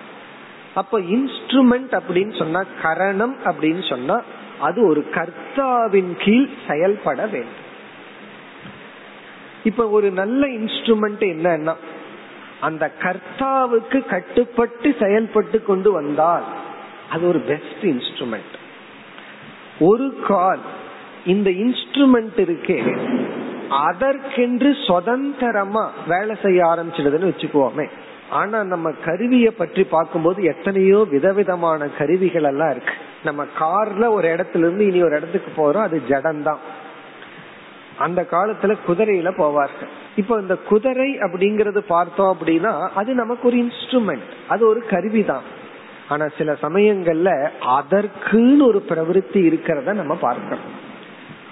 [0.74, 4.22] அப்ப இன்ஸ்ட்ருமெண்ட் அப்படின்னு சொன்னா கரணம் அப்படின்னு சொன்னா
[4.60, 7.62] அது ஒரு கர்த்தாவின் கீழ் செயல்பட வேண்டும்.
[9.64, 11.76] இப்ப ஒரு நல்ல இன்ஸ்ட்ருமெண்ட் என்னன்னா
[12.60, 16.44] அந்த கர்த்தாவுக்கு கட்டுப்பட்டு செயல்பட்டு கொண்டு வந்தால்
[17.12, 18.54] அது ஒரு பெஸ்ட் இன்ஸ்ட்ருமெண்ட்
[19.80, 20.60] ஒரு கால்
[21.26, 22.78] இந்த இன்ஸ்ட்ருமெண்ட் இருக்கே
[23.82, 27.86] அதற்கென்று சுதந்திரமா வேலை செய்ய ஆரம்பிச்சிடுதுன்னு வச்சுக்குவோமே
[28.40, 32.96] ஆனா நம்ம கருவியை பற்றி பார்க்கும்போது எத்தனையோ விதவிதமான கருவிகள் எல்லாம் இருக்கு.
[33.24, 36.62] நம்ம கார்ல ஒரு இடத்துல இருந்து இனி ஒரு இடத்துக்கு போறோம் அது ஜடம்தான்.
[37.98, 39.92] அந்த காலத்துல குதிரையில போவார்கள்.
[40.16, 45.46] இப்போ இந்த குதிரை அப்படிங்கறது பார்த்தோம் அப்படின்னா அது நமக்கு ஒரு இன்ஸ்ட்ருமெண்ட் அது ஒரு கருவி தான்
[46.08, 47.32] ஆனா சில சமயங்கள்ல
[47.78, 50.66] அதற்குன்னு ஒரு பிரவருத்தி இருக்கிறத நம்ம பார்க்கிறோம்.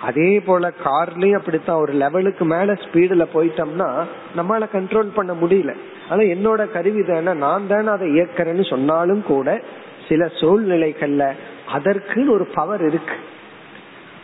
[0.02, 1.82] அதே போல கார்லயும் அப்படித்தான்.
[1.84, 3.90] ஒரு லெவலுக்கு மேல ஸ்பீடுல போயிட்டோம்னா
[4.38, 5.74] நம்மளால கண்ட்ரோல் பண்ண முடியல.
[6.10, 9.62] ஆனா என்னோட கருவி தானே நான் தானே அதை இயக்கிறேன்னு சொன்னாலும் கூட
[10.08, 11.26] சில சூழ்நிலைகள்ல
[11.74, 13.18] அதற்குன்னு ஒரு பவர் இருக்கு.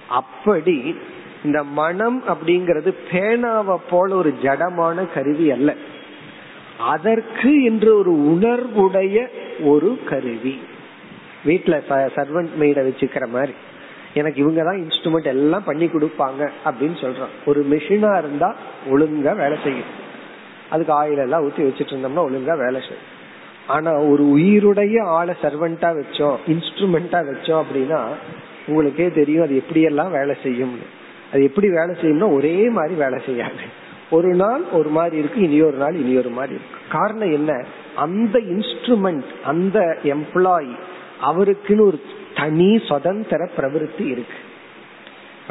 [0.10, 0.78] அப்படி
[1.44, 5.70] இந்த மனம் அப்படிங்கறது பேனாவை போல ஒரு ஜடமான கருவி அல்ல.
[6.88, 9.28] அதற்கு என்று ஒரு உணர்வுடைய
[9.64, 10.56] ஒரு கருவி.
[11.46, 11.76] வீட்டுல
[12.16, 13.54] சர்வன்ட் மெய்ட வச்சுக்கிற மாதிரி.
[14.18, 17.34] எனக்கு இவங்க தான் இன்ஸ்ட்ருமெண்ட் எல்லாம் பண்ணி கொடுப்பாங்க அப்படின்னு சொல்றான்.
[17.46, 18.50] ஒரு மிஷினா இருந்தா
[18.92, 19.92] ஒழுங்கா வேலை செய்யும்.
[20.70, 23.06] அதுக்கு ஆயில் எல்லாம் ஊத்தி வச்சுட்டு இருந்தோம்னா ஒழுங்கா வேலை செய்யும்.
[23.68, 28.00] ஆனா ஒரு உயிருடைய ஆளை சர்வெண்டா வச்சோம் இன்ஸ்ட்ருமெண்டா வச்சோம் அப்படின்னா
[28.68, 30.76] உங்களுக்கே தெரியும் அது எப்படியெல்லாம் வேலை செய்யும்
[31.34, 33.66] அது எப்படி வேலை செய்யும்னா ஒரே மாதிரி வேலை செய்யாது.
[34.10, 36.80] ஒரு நாள் ஒரு மாதிரி இருக்கு இனி ஒரு நாள் இனி ஒரு மாதிரி இருக்கு.
[36.90, 37.52] காரணம் என்ன?
[37.96, 40.74] அந்த இன்ஸ்ட்ருமெண்ட் அந்த எம்ப்ளாயி
[41.30, 42.00] அவருக்குன்னு ஒரு
[42.38, 44.40] தனி சுதந்திர பிரவருத்தி இருக்கு.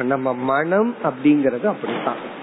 [0.03, 2.35] நம்ம மனம் அப்படிங்கறது அப்படித்தான்.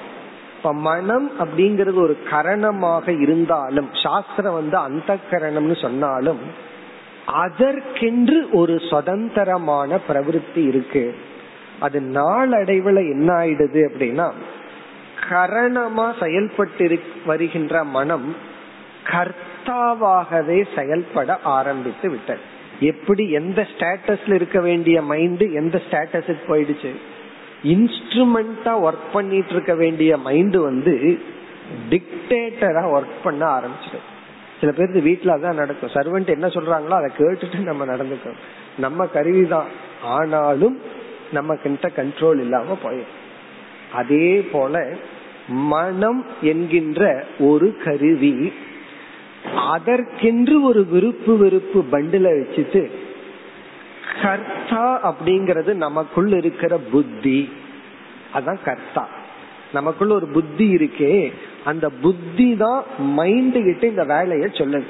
[0.56, 6.38] இப்ப மனம் அப்படிங்கறது ஒரு கரணமாக இருந்தாலும் சாஸ்திரம் வந்து அந்த கரணம்னு சொன்னாலும்
[7.26, 11.18] அதற்கென்று ஒரு சுதந்திரமான பிரவருத்தி இருக்கு.
[11.80, 14.32] அது நாளடைவுல என்ன ஆயிடுது அப்படின்னா
[15.30, 18.36] கரணமா செயல்பட்டு வருகின்ற மனம்
[19.04, 22.53] கர்த்தாவாகவே செயல்பட ஆரம்பித்து விட்டது.
[22.80, 26.90] எப்படி எந்த ஸ்டேட்டஸ்ல இருக்க வேண்டிய மைண்ட் எந்த ஸ்டேட்டஸுக்கு போயிடுச்சு?
[27.62, 31.18] இன்ஸ்ட்ருமெண்டா ஒர்க் பண்ணிட்டு இருக்க வேண்டிய மைண்ட் வந்து
[31.90, 34.08] டிக்டேட்டரா ஒர்க் பண்ண ஆரம்பிச்சிடும்
[34.60, 35.90] சில பேருக்கு வீட்டுல அதான் நடக்கும்.
[35.90, 38.42] சர்வெண்ட் என்ன சொல்றாங்களோ அதை கேட்டுட்டு நம்ம நடந்துக்கணும்
[38.78, 39.66] நம்ம கருவிதான்.
[40.02, 40.80] ஆனாலும்
[41.32, 43.14] நம்ம கிட்ட கண்ட்ரோல் இல்லாம போயிடும்.
[43.92, 44.96] அதே போல
[45.48, 48.52] மனம் என்கின்ற ஒரு கருவி
[49.52, 52.90] அதற்கென்று ஒரு விருப்பு வெறுப்பு பண்டில வச்சுட்டு
[54.22, 57.52] கர்த்தா அப்படிங்கறது நமக்குள்ள இருக்கிற புத்தி.
[58.34, 59.08] அதான் கர்த்தா.
[59.72, 61.32] நமக்குள்ள ஒரு புத்தி இருக்கே.
[61.64, 62.84] அந்த புத்தி தான்
[63.18, 64.84] மைண்டு கிட்ட இந்த வேலையை சொல்லுது.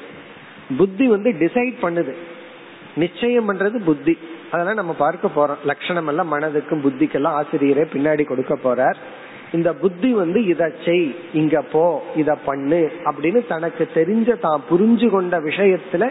[0.77, 2.13] புத்தி வந்து டிசைட் பண்ணுது.
[2.95, 4.17] நிச்சயம் பண்றது புத்தி.
[4.51, 5.65] அதெல்லாம் நம்ம பார்க்க போறோம்.
[5.65, 8.95] லட்சணம் எல்லாம் மனதுக்கும் புத்திக்கெல்லாம் ஆசிரியரே பின்னாடி கொடுக்க போறார்.
[9.55, 11.07] இந்த புத்தி வந்து இதை செய்
[11.41, 11.85] இங்க போ
[12.21, 16.09] இத பண்ணு அப்படின்னு தனக்கு தெரிஞ்ச தான் புரிஞ்சு கொண்ட விஷயத்துல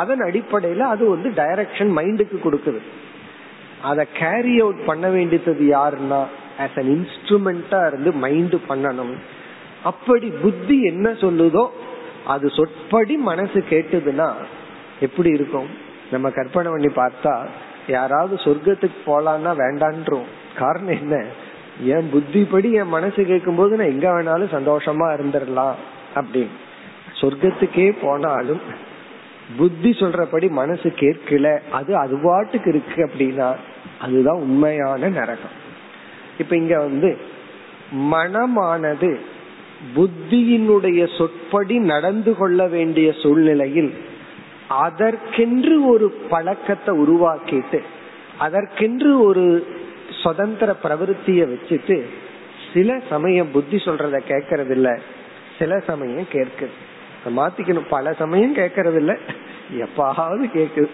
[0.00, 2.80] அதன் அடிப்படையில அது வந்து டைரக்ஷன் மைண்டுக்கு கொடுக்குது.
[3.90, 6.20] அதை கேரி அவுட் பண்ண வேண்டியது யாருன்னா
[6.64, 9.14] ஆஸ் அன் இன்ஸ்ட்ருமெண்டா இருந்து மைண்ட் பண்ணணும்.
[9.90, 11.64] அப்படி புத்தி என்ன சொல்லுதோ
[12.34, 14.28] அது சொற்படி மனசு கேட்டுதுன்னா
[15.06, 15.68] எப்படி இருக்கும்?
[16.12, 17.34] நம்ம கற்பனை பண்ணி பார்த்தா
[17.96, 20.28] யாராவது சொர்க்கத்துக்கு போலான்னா வேண்டான்றோம்.
[20.60, 21.16] காரணம் என்ன?
[21.80, 25.74] என் புத்திப்படி என் மனசு கேட்கும் போது நான் எங்க வேணாலும் சந்தோஷமா இருந்துடலாம்
[26.14, 26.54] அப்படின்னு.
[27.20, 28.60] சொர்க்கத்துக்கே போனாலும்
[29.56, 33.54] புத்தி சொல்றபடி மனசு கேட்கல அது அது பாட்டுக்கு இருக்கு அப்படின்னா
[34.00, 35.64] அதுதான் உண்மையான நரகம்.
[36.38, 37.16] இப்ப இங்க வந்து
[37.92, 39.16] மனமானது
[39.96, 43.94] புத்தியினுடைய சொற்படி நடந்து கொள்ள வேண்டிய சூழ்நிலையில்
[44.68, 47.82] அதற்கென்று ஒரு பழக்கத்தை உருவாக்கிட்டு
[48.38, 49.66] அதற்கென்று ஒரு
[50.26, 52.04] சுதந்திர பிரவருத்திய வச்சுட்டு
[52.74, 54.98] சில சமயம் புத்தி சொல்றத கேக்கறது இல்ல
[55.58, 56.74] சில சமயம் கேட்குது.
[57.36, 57.86] மாத்திக்கணும்.
[57.88, 59.16] பல சமயம் கேக்கறது இல்ல
[59.78, 60.88] எப்பாவது கேக்குது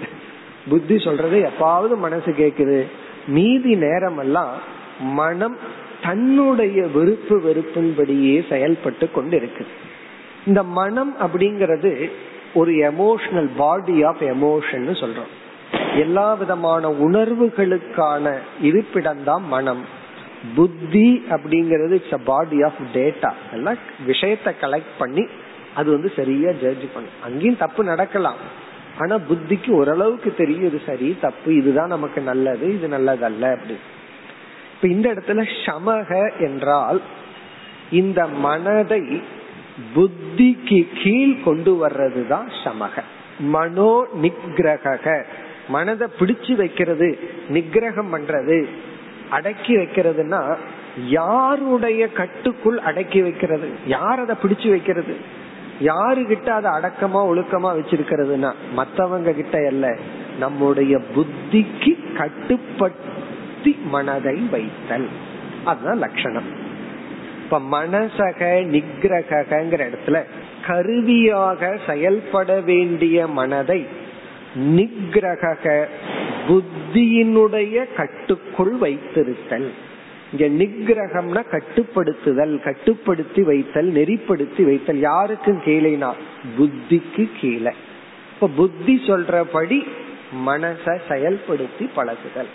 [0.68, 2.86] புத்தி சொல்றது எப்பாவது மனசு கேக்குது
[3.26, 4.54] மீதி நேரம் எல்லாம்
[5.00, 5.56] மனம்
[6.02, 9.66] தன்னுடைய விருப்பு வெறுப்பின்படியே செயல்பட்டு கொண்டு இருக்கு
[10.46, 12.10] இந்த மனம் அப்படிங்கறது
[12.54, 15.32] ஒரு எமோஷனல் பாடி ஆஃப் எமோஷன் சொல்றோம்.
[15.98, 19.84] எல்லா விதமான உணர்வுகளுக்கான இருப்பிடம்தான் மனம்.
[20.54, 23.76] புத்தி அப்படிங்கறது it's a body of data எல்லாம்
[24.06, 25.26] விஷயத்த கலெக்ட் பண்ணி
[25.74, 28.36] அது வந்து சரியா ஜட்ஜ் பண்ணும் அங்கேயும் தப்பு நடக்கலாம்.
[28.98, 33.76] ஆனா புத்திக்கு ஓரளவுக்கு தெரியும் இது சரி தப்பு இதுதான் நமக்கு நல்லது இது நல்லதல்ல அப்படி.
[34.74, 37.00] இப்ப இந்த இடத்துல சமக என்றால்
[37.90, 39.22] இந்த மனதை
[39.94, 43.02] புத்திக்கு கீழ் கொண்டு வர்றதுதான் சமக.
[43.40, 45.24] மனோ நிகிரக
[45.72, 47.08] மனதை பிடிச்சு வைக்கிறது
[47.52, 48.58] நிகிரகம் பண்றது
[49.30, 50.40] அடக்கி வைக்கிறதுனா
[51.08, 53.68] யாருடைய கட்டுக்குள் அடக்கி வைக்கிறது?
[53.86, 55.14] யார் அதை பிடிச்சு வைக்கிறது?
[55.80, 59.86] யாரு கிட்ட அதை அடக்கமா ஒழுக்கமா வச்சிருக்கிறதுனா மத்தவங்க கிட்ட அல்ல
[60.38, 65.08] நம்முடைய புத்திக்கு கட்டுப்படுத்தி மனதை வைத்தல்.
[65.64, 66.50] அதுதான் லட்சணம்.
[67.44, 68.40] இப்ப மனசக
[68.74, 69.40] நிகிரகிற
[69.78, 70.18] இடத்துல
[70.66, 73.80] கருவியாக செயல்பட வேண்டிய மனதை
[74.56, 75.86] நிகிரக
[76.48, 79.70] புத்தியினுடைய கட்டுக்குள் வைத்திருத்தல்.
[80.32, 84.98] இங்க நிகிரகம்னா கட்டுப்படுத்துதல் கட்டுப்படுத்தி வைத்தல் நெறிப்படுத்தி வைத்தல்.
[84.98, 86.12] யாருக்கும் கீழேனா
[86.58, 87.70] புத்திக்கு கீழே.
[88.34, 89.86] இப்ப புத்தி சொல்றபடி
[90.46, 92.50] மனச செயல்படுத்தி பழகுதல்.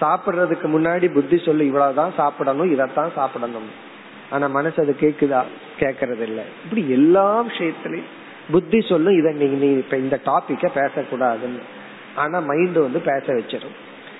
[0.00, 3.84] சாப்பிடுறதுக்கு முன்னாடி புத்தி சொல்லு இவ்வளவுதான் சாப்பிடணும் இதத்தான் சாப்பிடணும்.
[4.30, 5.44] ஆனா மனசு அது கேக்குதா?
[5.80, 8.14] கேக்குறது இல்ல இப்படி எல்லா விஷயத்திலையும்
[8.50, 11.62] புத்தி சொல்லும் இதை நீ நீ இப்ப இந்த டாபிக்க பேசக்கூடாதுன்னு.
[12.14, 13.76] ஆனா மைண்ட் வந்து பேச வச்சிடும்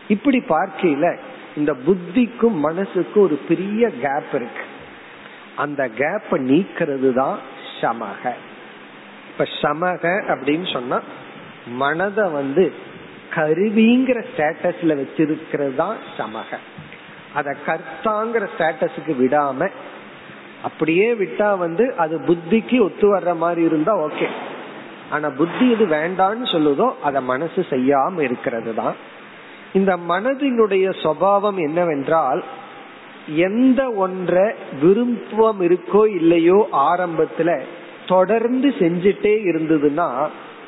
[0.08, 1.18] இப்படி பார்க்கையில
[1.56, 4.64] இந்த புத்திக்கும் மனசுக்கும் ஒரு பெரிய கேப் இருக்கு.
[5.56, 7.38] அந்த கேப்ப நீக்கிறது தான்
[7.80, 8.32] சமக.
[9.30, 10.02] இப்ப சமக
[10.34, 11.00] அப்படின்னு சொன்னா
[11.80, 12.72] மனத வந்து
[13.34, 16.58] கருவிங்கிற ஸ்டேட்டஸ்ல வச்சிருக்கிறது தான் சமக.
[17.34, 19.70] அத கர்த்தாங்கிற ஸ்டேட்டஸுக்கு விடாம
[20.66, 24.28] அப்படியே விட்டா வந்து அது புத்திக்கு ஒத்து வர்ற மாதிரி இருந்தா ஓகே.
[25.10, 28.96] ஆனா புத்தி எது வேண்டான்னு சொல்லுதோ அத மனசு செய்யாம இருக்கிறது தான்
[29.72, 32.40] இந்த மனதினுடைய சுவாவம் என்னவென்றால்
[33.48, 34.46] எந்த ஒன்றை
[34.82, 36.58] விருப்பம் இருக்கோ இல்லையோ
[36.90, 37.50] ஆரம்பத்துல
[38.06, 40.08] தொடர்ந்து செஞ்சுட்டே இருந்ததுன்னா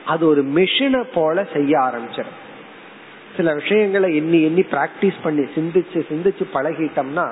[0.05, 2.39] அது ஒரு மிஷினை போல செய்ய ஆரம்பிச்சிடும்.
[3.37, 7.27] சில விஷயங்களை எண்ணி எண்ணி பிராக்டிஸ் பண்ணி சிந்திச்சு சிந்திச்சு பழகிட்டோம்னா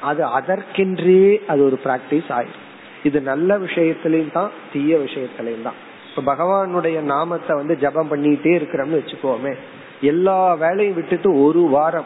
[0.00, 2.64] அது அதற்கென்றே அது ஒரு பிராக்டிஸ் ஆயிடும்
[3.02, 5.74] இது நல்ல விஷயத்திலையும் தான் தீய விஷயத்திலையும் தான்.
[6.08, 9.56] இப்ப பகவானுடைய நாமத்தை வந்து ஜபம் பண்ணிட்டே இருக்கிறோம்னு வச்சுக்கோமே
[10.00, 12.04] எல்லா வேலையும் விட்டுட்டு ஒரு வாரம்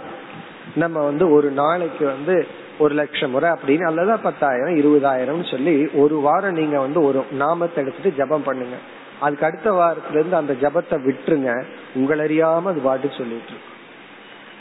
[0.74, 2.46] நம்ம வந்து ஒரு நாளைக்கு வந்து
[2.79, 8.16] ஒரு லட்சம் முறை அப்படின்னு அல்லது பத்தாயிரம் இருபதாயிரம் சொல்லி ஒரு வாரம் நீங்க வந்து ஒரு நாமத்தை எடுத்துட்டு
[8.16, 8.76] ஜபம் பண்ணுங்க.
[9.20, 11.64] அதுக்கு அடுத்த வாரத்துல இருந்து அந்த ஜபத்தை விட்டுருங்க.
[11.96, 13.79] உங்களறியாம அது பாட்டு சொல்லிட்டு இருக்கும்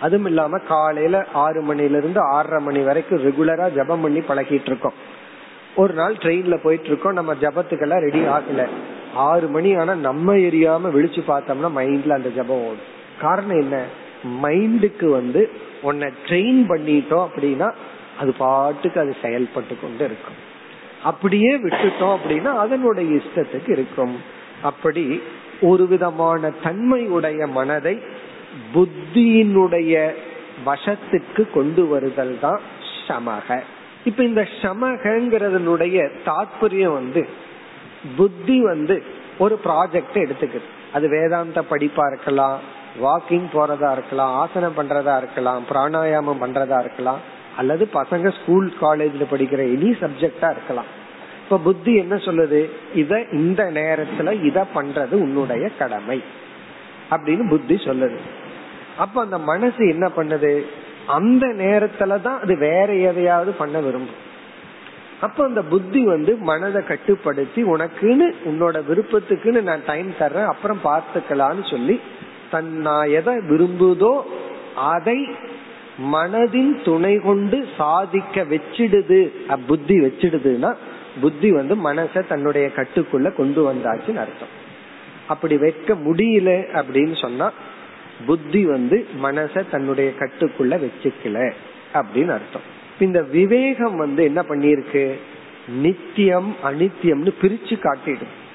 [0.02, 4.94] அதுவும் இல்லாம காலையில ஆறு மணில இருந்து ஆறரை மணி வரைக்கும் ரெகுலரா ஜபம் பண்ணி பழகிட்டு இருக்கோம்.
[5.76, 7.14] ஒரு நாள் ட்ரெயின்ல போயிட்டு இருக்கோம்.
[7.14, 8.68] நம்ம ஜபத்துக்கெல்லாம் ரெடி ஆகல.
[9.14, 12.98] ஆறு மணி ஆனா நம்ம எரியாம விழிச்சு பார்த்தோம்னா மைண்ட்ல அந்த ஜபம் ஓடும்.
[13.22, 13.84] காரணம் என்ன?
[14.44, 15.50] மைண்டுக்கு வந்து
[15.82, 17.74] உன்னை ட்ரெயின் பண்ணிட்டோம் அப்படின்னா
[18.20, 20.34] அது பாட்டுக்கு அது செயல்பட்டு கொண்டு இருக்கும்.
[21.04, 24.18] அப்படியே விட்டுட்டோம் அப்படின்னா அதனுடைய இஷ்டத்துக்கு இருக்கும்.
[24.62, 25.22] அப்படி
[25.62, 28.00] ஒரு விதமான தன்மை உடைய மனதை
[28.74, 30.14] புத்தியினுடைய
[30.66, 32.60] வசத்துக்கு கொண்டு வருதல் தான்
[33.08, 33.60] சமக
[34.04, 37.28] இப்ப இந்த சமகங்கிறதனுடைய தாற்பயம் வந்து
[38.18, 39.04] புத்தி வந்து
[39.38, 40.68] ஒரு ப்ராஜெக்ட் எடுத்துக்குது.
[40.94, 42.60] அது வேதாந்த படிப்பா இருக்கலாம்
[43.04, 47.20] வாக்கிங் போறதா இருக்கலாம் ஆசனம் பண்றதா இருக்கலாம் பிராணாயாமம் பண்றதா இருக்கலாம்
[47.58, 50.90] அல்லது பசங்க ஸ்கூல் காலேஜ்ல படிக்கிற எனி சப்ஜெக்டா இருக்கலாம்.
[51.44, 52.70] இப்ப புத்தி என்ன சொல்லுது?
[52.94, 56.24] இத இந்த நேரத்துல இத பண்றது உன்னுடைய கடமை.
[57.12, 58.18] அப்படின்னு புத்தி சொல்லுது.
[59.04, 60.54] அப்ப அந்த மனசு என்ன பண்ணுது?
[61.18, 64.20] அந்த நேரத்துல தான் அது வேற எதையாவது பண்ண விரும்பும்.
[65.26, 71.96] அப்ப அந்த புத்தி வந்து மனதை கட்டுப்படுத்தி உனக்குன்னு உன்னோட விருப்பத்துக்குன்னு நான் டைம் தர்றேன் அப்புறம் பார்த்துக்கலான்னு சொல்லி
[72.52, 74.14] தன் நான் எதை விரும்புதோ
[74.94, 75.20] அதை
[76.14, 79.20] மனதின் துணை கொண்டு சாதிக்க வச்சிடுது.
[79.68, 80.72] புத்தி வச்சிடுதுன்னா
[81.24, 84.54] புத்தி வந்து மனச தன்னுடைய கட்டுக்குள்ள கொண்டு வந்தாச்சுன்னு அர்த்தம்.
[85.34, 87.48] அப்படி வைக்க முடியல அப்படின்னு சொன்னா
[88.26, 91.52] புத்தி வந்து மனச தன்னுடைய கட்டுக்குள்ள வச்சுக்கல
[91.94, 92.78] அப்படின்னு அர்த்தம்.
[93.00, 95.14] இந்த விவேகம் வந்து என்ன பண்ணிருக்கு
[95.82, 98.48] நித்தியம் அனித்தியம்னு பிரிச்சு காட்டிடும்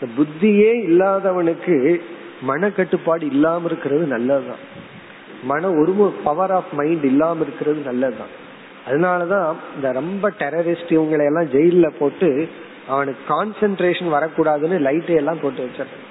[0.00, 2.00] இந்த புத்தியே இல்லாதவனுக்கு
[2.42, 4.90] மன கட்டுப்பாடு இல்லாம இருக்கிறது நல்லதுதான்.
[5.42, 8.40] மன ஒரு பவர் ஆஃப் மைண்ட் இல்லாம இருக்கிறது நல்லதுதான்.
[8.88, 12.48] அதனாலதான் இந்த ரொம்ப டெரரிஸ்ட் இவங்களை எல்லாம் ஜெயில போட்டு
[12.88, 16.10] அவனுக்கு கான்சென்ட்ரேஷன் வரக்கூடாதுன்னு லைட்டை எல்லாம் போட்டு வச்சிருக்கான்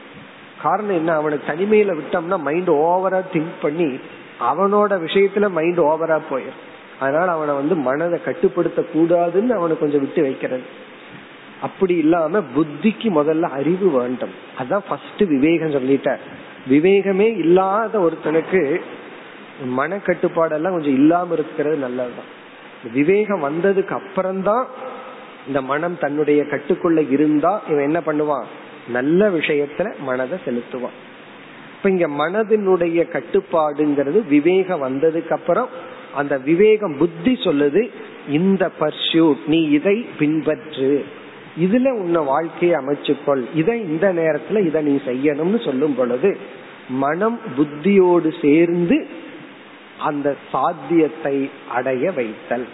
[0.61, 1.13] காரணம் என்ன?
[1.13, 3.99] அவனுக்கு தனிமையில விட்டோம்னா மைண்ட் ஓவரா திங்க் பண்ணி
[4.51, 6.61] அவனோட விஷயத்துல மைண்ட் ஓவரா போயிடும்
[6.99, 10.63] அதனால அவனை வந்து மனதை கட்டுப்படுத்த கூடாதுன்னு அவனை கொஞ்சம் விட்டு வைக்கிறது.
[11.61, 14.33] அப்படி இல்லாம புத்திக்கு முதல்ல அறிவு வேண்டும்.
[14.59, 16.23] அதான் ஃபர்ஸ்ட் விவேகம் சொல்லிட்டார்
[16.69, 18.81] விவேகமே இல்லாத ஒருத்தனுக்கு
[19.65, 22.29] மன கட்டுப்பாடெல்லாம் கொஞ்சம் இல்லாம இருக்கிறது நல்லதுதான்.
[22.93, 24.67] விவேகம் வந்ததுக்கு அப்புறம்தான்
[25.47, 28.47] இந்த மனம் தன்னுடைய கட்டுக்குள்ள இருந்தா இவன் என்ன பண்ணுவான்?
[28.87, 30.97] நல்ல விஷயத்துல மனதை செலுத்துவான்.
[31.75, 35.67] இப்ப இங்க மனதினுடைய கட்டுப்பாடுங்கிறது விவேகம் வந்ததுக்கு அப்புறம்
[36.13, 37.89] அந்த விவேகம் புத்தி சொல்லுது
[38.29, 41.03] இந்த பர்சியூட் நீ இதை பின்பற்று.
[41.59, 43.43] இதுல உன்ன வாழ்க்கையை அமைச்சுக்கொள்.
[43.55, 46.37] இதை இந்த நேரத்துல இதை நீ செய்யணும்னு சொல்லும் பொழுது
[46.89, 49.07] மனம் புத்தியோடு சேர்ந்து
[49.97, 52.67] அந்த சாத்தியத்தை அடைய வைத்தல்.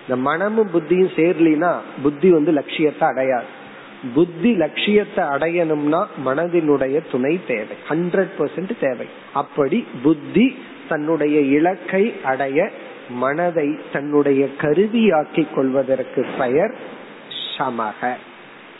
[0.00, 3.60] இந்த மனமும் புத்தியும் சேரலினா புத்தி வந்து லட்சியத்தை அடையாது.
[4.14, 7.76] புத்தி லட்சியத்தை அடையணும்னா மனதினுடைய துணை தேவை.
[7.88, 9.06] ஹண்ட்ரட் பர்சன்ட் தேவை.
[9.32, 12.70] அப்படி புத்தி தன்னுடைய இலக்கை அடைய
[13.10, 16.74] மனதை தன்னுடைய கருவியாக்கிக் கொள்வதற்கு பெயர்
[17.58, 18.12] சமக.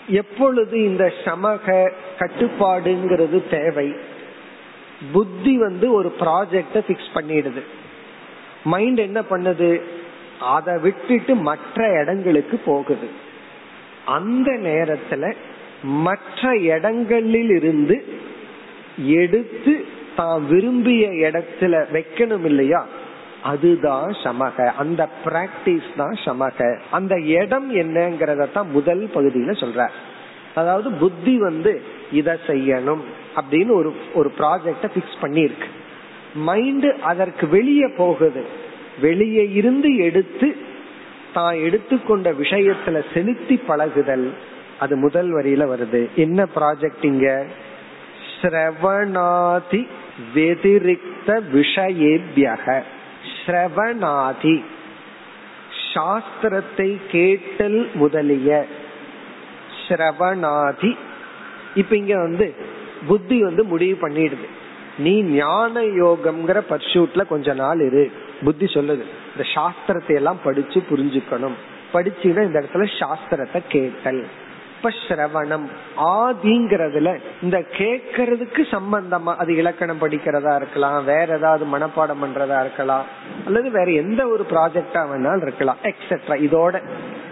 [0.06, 3.94] எப்பொழுது இந்த சமக கட்டுப்பாடுங்கிறது தேவை
[5.12, 7.62] புத்தி வந்து ஒரு ப்ராஜெக்ட பிக்ஸ் பண்ணிடுது.
[8.64, 9.80] மைண்ட் என்ன பண்ணுது?
[10.40, 13.30] அதை விட்டுட்டு மற்ற இடங்களுக்கு போகுது.
[14.04, 15.34] அந்த நேரத்துல
[15.82, 18.04] மற்ற இடங்களில் இருந்து
[19.06, 19.84] எடுத்து
[20.16, 22.86] தான் விரும்பிய இடத்துல வைக்கணும் இல்லையா?
[23.42, 24.66] அதுதான் சமக.
[24.66, 26.76] அந்த பிராக்டிஸ் தான் சமக.
[26.90, 29.88] அந்த இடம் என்னங்கிறத தான் முதல் பகுதியில சொல்ற.
[30.54, 31.82] அதாவது புத்தி வந்து
[32.12, 33.00] இத செய்யணும்
[33.36, 35.68] அப்படின்னு ஒரு ஒரு ப்ராஜெக்ட பிக்ஸ் பண்ணிருக்கு
[36.34, 38.44] மைண்ட் அதற்கு வெளியே போகுது.
[39.00, 40.56] வெளியே இருந்து எடுத்து
[41.34, 44.34] தான் எடுத்துக்கொண்ட விஷயத்துல செலுத்தி பழகுதல்
[44.78, 46.08] அது முதல் வரியில வருது.
[46.14, 47.44] என்ன ப்ராஜெக்ட் இங்க?
[48.40, 49.86] ஸ்ரவணாதி
[50.34, 52.82] வெதிரிக்த விஷயேபியக.
[53.46, 54.64] ஸ்ரவணாதி.
[55.94, 58.66] சாஸ்திரத்தை கேட்டல் முதலிய.
[59.88, 60.96] ஸ்ரவணாதி.
[61.74, 62.54] இப்ப இங்க வந்து
[63.06, 64.46] புத்தி வந்து முடிவு பண்ணிடுது.
[64.98, 68.12] நீ ஞான யோகம்ங்கிற பர்சூட்ல கொஞ்ச நாள் இரு.
[68.44, 69.04] புத்தி சொல்லுது.
[69.32, 71.58] இந்த சாஸ்திரத்தை எல்லாம் படிச்சு புரிஞ்சுக்கணும்.
[71.92, 74.24] படிச்சுன்னா இந்த இடத்துல சாஸ்திரத்தை கேட்டல்.
[74.76, 75.66] இப்ப சிரவணம்
[75.96, 77.10] ஆதிங்கிறதுல
[77.42, 83.04] இந்த கேட்கறதுக்கு சம்பந்தமா அது இலக்கணம் படிக்கிறதா இருக்கலாம் வேற ஏதாவது மனப்பாடம் பண்றதா இருக்கலாம்
[83.46, 86.82] அல்லது வேற எந்த ஒரு ப்ராஜெக்டா வேணாலும் இருக்கலாம் எக்ஸெட்ரா இதோட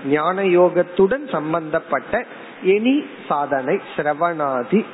[0.07, 2.25] ஞான யோகத்துடன் சம்பந்தப்பட்ட
[2.65, 2.95] எனி
[3.29, 4.85] சாதனை சிரவணாதி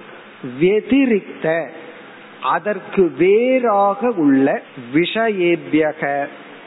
[0.61, 1.47] வெதிரிக்த
[2.55, 4.47] அதற்கு வேறாக உள்ள
[4.95, 6.03] விஷயேபியக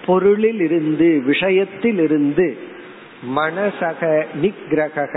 [0.05, 2.47] பொருளில் இருந்து விஷயத்தில் இருந்து
[3.36, 4.01] மனசக
[4.41, 5.15] நிகிரக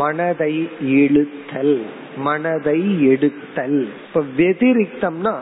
[0.00, 0.54] மனதை
[0.94, 1.76] இழுத்தல்
[2.18, 2.78] மனதை
[3.08, 3.80] எடுத்தல்.
[4.06, 5.34] இப்ப வெதிரிக்தம்னா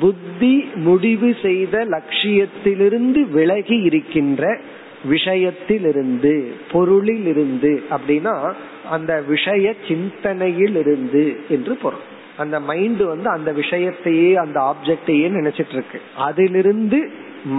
[0.00, 0.54] புத்தி
[0.86, 4.42] முடிவு செய்த லட்சியத்திலிருந்து விலகி இருக்கின்ற
[5.10, 6.34] விஷயத்திலிருந்து
[6.72, 8.34] பொருளில் இருந்து அப்படின்னா
[8.90, 12.06] அந்த விஷய சிந்தனையில் இருந்து என்று பொருள்.
[12.36, 17.10] அந்த மைண்ட் வந்து அந்த விஷயத்தையே அந்த ஆப்ஜெக்டையே நினைச்சிட்டு இருக்கு அதிலிருந்து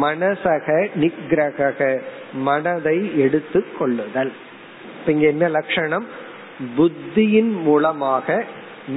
[0.01, 2.01] மனசக நிகிரக
[2.34, 4.32] மனதை எடுத்து கொள்ளுதல்.
[5.05, 6.05] இங்க என்ன லட்சணம்?
[6.78, 8.45] புத்தியின் மூலமாக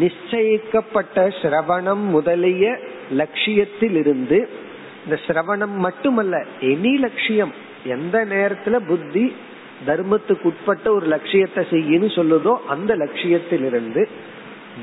[0.01, 2.79] நிச்சயிக்கப்பட்ட சிரவணம் முதலிய
[3.11, 4.49] லட்சியத்தில் இருந்து
[5.05, 7.53] இந்த சிரவணம் மட்டுமல்ல எனி லட்சியம்
[7.85, 9.37] எந்த நேரத்துல புத்தி
[9.87, 14.09] தர்மத்துக்கு உட்பட்ட ஒரு லட்சியத்தை செய்யன்னு சொல்லுதோ அந்த லட்சியத்திலிருந்து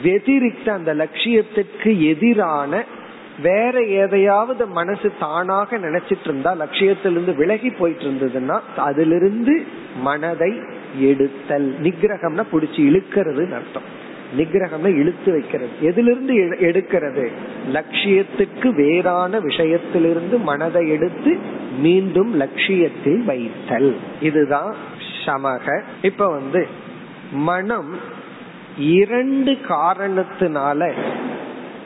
[0.03, 2.83] வெதிரிக்த அந்த லட்சியத்திற்கு எதிரான
[3.41, 9.63] வேற எதையாவது மனசு தானாக நினைச்சிட்டு இருந்தா லட்சியத்திலிருந்து விலகி போயிட்டு இருந்ததுன்னா அதிலிருந்து
[10.01, 10.61] மனதை
[10.99, 11.75] எடுத்தல்.
[11.83, 14.03] நிகிரகம்னா புடிச்சு இழுக்கிறது அர்த்தம்.
[14.37, 15.69] நிகிரகம்னா இழுத்து வைக்கிறது.
[15.81, 17.31] எதிலிருந்து எடுக்கிறது?
[17.73, 21.37] லட்சியத்துக்கு வேறான விஷயத்திலிருந்து மனதை எடுத்து
[21.79, 23.95] மீண்டும் லட்சியத்தில் வைத்தல்.
[24.21, 24.75] இதுதான்
[25.25, 25.81] சமக.
[26.01, 26.67] இப்ப வந்து
[27.31, 28.13] மனம்
[28.77, 30.93] இரண்டு காரணத்தினால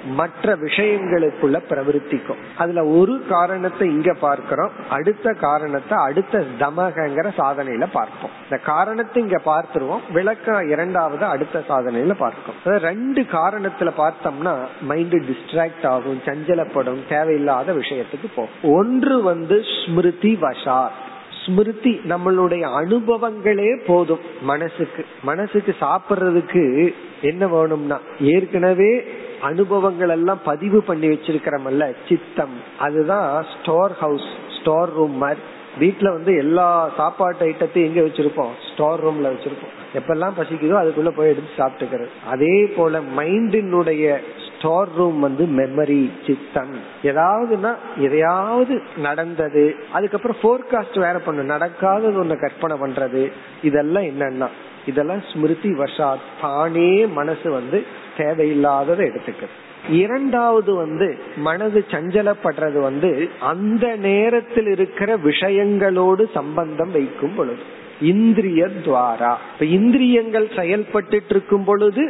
[0.06, 2.38] மற்ற விஷயங்களுக்குள்ள பிரவருத்திக்கும்.
[2.58, 4.72] அதுல ஒரு காரணத்தை இங்க பார்க்கிறோம்.
[4.90, 8.30] அடுத்த காரணத்தை அடுத்த தமகங்கிற சாதனையில பார்ப்போம்.
[8.44, 10.00] இந்த காரணத்தை இங்க பார்த்துருவோம்.
[10.12, 12.56] விளக்கம் இரண்டாவது அடுத்த சாதனையில பார்க்கும்.
[12.64, 18.76] ரெண்டு காரணத்துல பார்த்தோம்னா மைண்ட் டிஸ்ட்ராக்ட் ஆகும் சஞ்சலப்படும் தேவையில்லாத விஷயத்துக்கு போகும்.
[18.76, 21.08] ஒன்று வந்து ஸ்மிருதி வசாத்.
[21.50, 25.06] ஸ்மிருதி நம்மளுடைய அனுபவங்களே போதும் மனசுக்கு.
[25.24, 29.04] மனசுக்கு சாப்பிடுறதுக்கு என்ன வேணும்னா ஏற்கனவே
[29.41, 32.56] அனுபவங்கள் எல்லாம் பதிவு பண்ணி வச்சிருக்கிறமல்ல சித்தம்.
[32.80, 34.28] அதுதான் ஸ்டோர் ஹவுஸ்
[34.60, 35.39] ஸ்டோர் ரூம் மாதிரி.
[35.80, 38.54] வீட்டுல வந்து எல்லா சாப்பாட்டு ஐட்டத்தையும் எங்க வச்சிருப்போம்?
[38.74, 39.76] ஸ்டோர் ரூம்ல வச்சிருப்போம்.
[39.93, 42.08] எப்பெல்லாம் பசிக்குதோ அதுக்குள்ள போய் எடுத்து சாப்பிட்டுக்கிறது.
[42.28, 44.18] அதே போல மைண்டினுடைய
[44.60, 46.74] ஸ்டோர் ரூம் வந்து மெமரி சித்தம்.
[47.03, 53.32] ஏதாவதுன்னா எதையாவது நடந்தது அதுக்கப்புறம் போர்காஸ்ட் வேற பண்ணும் நடக்காதது ஒண்ணு கற்பனை பண்றது.
[53.64, 54.47] இதெல்லாம் என்னன்னா
[54.86, 57.86] இதெல்லாம் ஸ்மிருதி வசாத் தானே மனசு வந்து
[58.18, 59.57] தேவையில்லாததை எடுத்துக்கிறது
[59.89, 67.78] இரண்டாவது வந்து மனது சஞ்சலப்படுறது வந்து அந்த நேரத்தில் இருக்கிற விஷயங்களோடு சம்பந்தம் வைக்கும் பொழுது.
[68.01, 72.03] இந்திரிய துவாரா இப்ப இந்திரியங்கள் செயல்பட்டு இருக்கும் பொழுது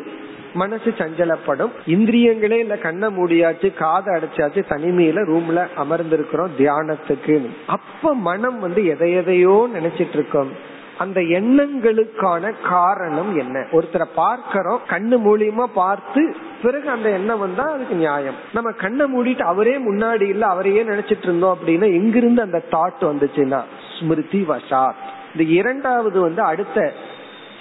[0.53, 1.69] மனசு சஞ்சலப்படும்.
[1.87, 7.49] இந்திரியங்களே இல்ல கண்ண மூடியாச்சு காதை அடைச்சாச்சு தனிமையில ரூம்ல அமர்ந்திருக்கிறோம் தியானத்துக்கு.
[7.65, 13.65] அப்ப மனம் வந்து எதை எதையோ நினைச்சிட்டு இருக்கோம் அந்த எண்ணங்களுக்கான காரணம் என்ன?
[13.71, 18.33] ஒருத்தரை பார்க்கிறோம் கண்ணு மூலியமா பார்த்து பிறகு அந்த எண்ணம் வந்தா அதுக்கு நியாயம்.
[18.53, 23.61] நம்ம கண்ணை மூடிட்டு அவரே முன்னாடி இல்ல அவரையே நினைச்சிட்டு இருந்தோம் அப்படின்னா எங்கிருந்து அந்த தாட் வந்துச்சுன்னா
[23.99, 24.93] ஸ்மிருதி வசாத்.
[25.35, 26.93] இந்த இரண்டாவது வந்து அடுத்த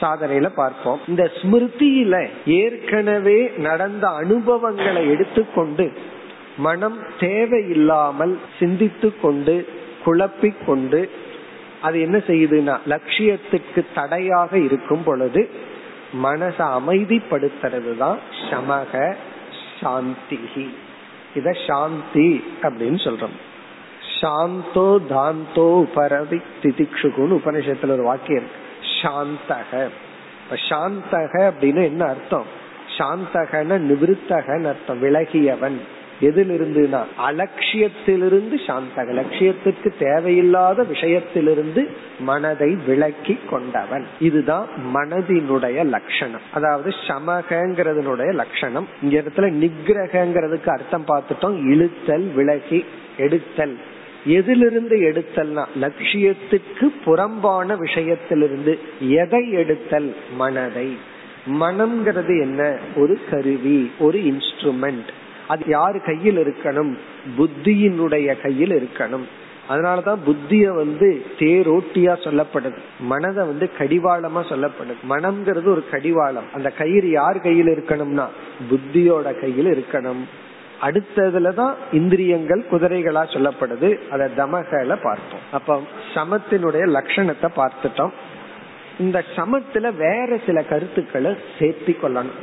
[0.01, 1.01] சாதனையில பார்ப்போம்.
[1.09, 5.87] இந்த ஸ்மிருதியில ஏற்கனவே நடந்த அனுபவங்களை எடுத்துக்கொண்டு
[6.57, 9.69] மனம் தேவையில்லாமல் சிந்தித்து கொண்டு
[10.05, 11.11] குழப்பிக் கொண்டு
[11.83, 15.43] அது என்ன செய்யுதுன்னா லட்சியத்துக்கு தடையாக இருக்கும் பொழுது
[16.23, 18.19] மனசை அமைதிப்படுத்துறது தான்
[18.51, 19.15] சமக
[19.81, 20.39] சாந்தி.
[21.35, 23.37] இத சாந்தி அப்படின்னு சொல்றோம்.
[24.21, 28.67] சாந்தோ தாந்தோ உபரவி திதிக்ஷுகுன்னு உபனிஷத்துல ஒரு வாக்கியம் இருக்கு.
[29.03, 29.89] சாந்தக.
[30.43, 32.45] இப்ப சாந்தக அப்படின்னு என்ன அர்த்தம்?
[32.99, 35.79] சாந்தகன நிவிருத்தகன் அர்த்தம் விலகியவன்.
[36.21, 39.13] எதிலிருந்துனா அலட்சியத்திலிருந்து சாந்தக.
[39.13, 41.89] லட்சியத்திற்கு தேவையில்லாத விஷயத்திலிருந்து
[42.21, 44.07] மனதை விளக்கி கொண்டவன்.
[44.21, 46.41] இதுதான் மனதினுடைய லட்சணம்.
[46.51, 48.89] அதாவது சமகங்கிறதுனுடைய லட்சணம்.
[49.03, 51.67] இங்க இடத்துல நிகிரகங்கிறதுக்கு அர்த்தம் பார்த்துட்டோம்.
[51.67, 52.85] இழுத்தல் விலகி
[53.17, 53.79] எடுத்தல்.
[54.25, 60.17] எதிலிருந்து எடுத்தல்னா லட்சியத்துக்கு புறம்பான விஷயத்திலிருந்து எதை எடுத்தல்?
[60.37, 60.97] மனதை.
[61.61, 62.79] மனம்ங்கிறது என்ன?
[62.97, 65.09] ஒரு கருவி ஒரு இன்ஸ்ட்ருமெண்ட்
[65.49, 66.97] அது யார் கையில் இருக்கணும்?
[67.39, 69.25] புத்தியினுடைய கையில் இருக்கணும்.
[69.69, 72.77] அதனாலதான் புத்திய வந்து தேரோட்டியா சொல்லப்படுது.
[73.01, 75.11] மனதை வந்து கடிவாளமா சொல்லப்படுது.
[75.11, 76.53] மனம்ங்கிறது ஒரு கடிவாளம்.
[76.53, 78.27] அந்த கயிறு யார் கையில் இருக்கணும்னா?
[78.71, 80.23] புத்தியோட கையில் இருக்கணும்.
[80.83, 84.09] அடுத்ததுலதான் இந்திரியங்கள் குதிரைகளா சொல்லப்படுது.
[84.09, 85.47] அதை தமகல பார்த்தோம்.
[85.51, 85.83] அப்ப
[86.15, 88.11] சமத்தினுடைய லட்சணத்தை பார்த்துட்டோம்.
[88.99, 92.39] இந்த சமத்துல வேற சில கருத்துக்களை சேர்த்தி கொள்ளணும்.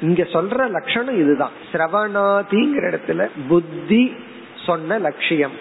[0.00, 1.50] இங்க சொல்ற லட்சணம் இதுதான்.
[1.72, 4.14] சிரவணாதிங்கிற இடத்துல புத்தி
[4.66, 5.52] சொன்ன லட்சியம்.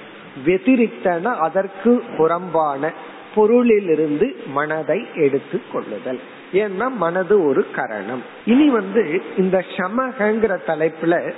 [0.46, 2.94] வெதிரிக்தன அதற்கு புறம்பான
[3.36, 6.20] பொருளிலிருந்து மனதை எடுத்து கொள்ளுதல்.
[6.54, 8.24] ஏன்னா மனது ஒரு கரணம்.
[8.46, 11.34] இனி வந்து இந்த சமகங்கிற தலைப்புல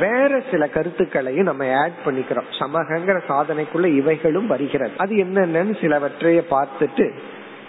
[0.00, 2.48] வேற சில கருத்துக்களையும் நம்ம ஆட் பண்ணிக்கிறோம்.
[2.60, 4.94] சமகங்கிற சாதனைக்குள்ள இவைகளும் வருகிறது.
[4.96, 7.06] அது என்னென்னு சிலவற்றைய பார்த்துட்டு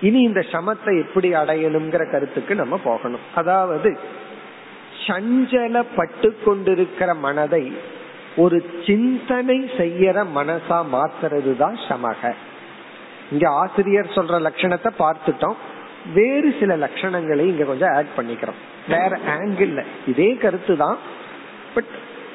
[0.02, 3.26] இனி இந்த சமத்தை எப்படி அடையணுங்கிற கருத்துக்கு நம்ம போகணும்.
[3.36, 3.98] அதாவது
[5.08, 7.64] சஞ்சலப்பட்டு கொண்டிருக்கிற மனதை
[8.36, 12.34] ஒரு சிந்தனை செய்யற மனசா மாத்துறது தான் சமக.
[13.32, 15.58] இங்க ஆசிரியர் சொல்ற லட்சணத்தை பார்த்துட்டோம்.
[16.14, 18.60] வேறு சில லட்சணங்களை இங்க கொஞ்சம் ஆட் பண்ணிக்கிறோம்.
[18.88, 20.98] வேற ஆங்கிள் இதே கருத்து தான்
[21.74, 21.94] பட்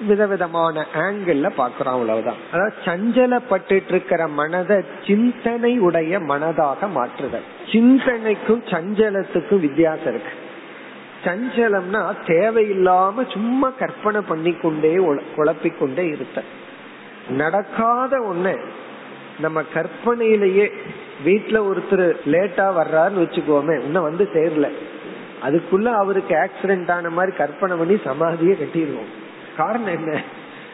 [0.08, 2.40] விதவிதமான ஆங்கிள் பாக்குறோம் அவ்வளவுதான்.
[2.52, 7.46] அதாவது சஞ்சலப்பட்டு இருக்கிற மனதை சிந்தனை உடைய மனதாக மாற்றுதல்.
[7.72, 10.40] சிந்தனைக்கும் சஞ்சலத்துக்கும் வித்தியாசம் இருக்கு.
[11.24, 14.96] சஞ்சலம்னா தேவையில்லாம சும்மா கற்பனை பண்ணி கொண்டே
[15.36, 16.42] குழப்பிக்கொண்டே இருத்த
[17.28, 18.60] நடக்காத ஒண்ணு
[19.40, 20.72] நம்ம கற்பனையிலேயே
[21.26, 24.68] வீட்டுல ஒருத்தர் லேட்டா வர்றாருன்னு வச்சுக்கோமே இன்னும் வந்து சேரல.
[25.42, 29.20] அதுக்குள்ள அவருக்கு ஆக்சிடென்ட் ஆன மாதிரி கற்பனை பண்ணி சமாதியை கட்டிடுவோம்
[29.56, 30.22] காரணம் என்ன?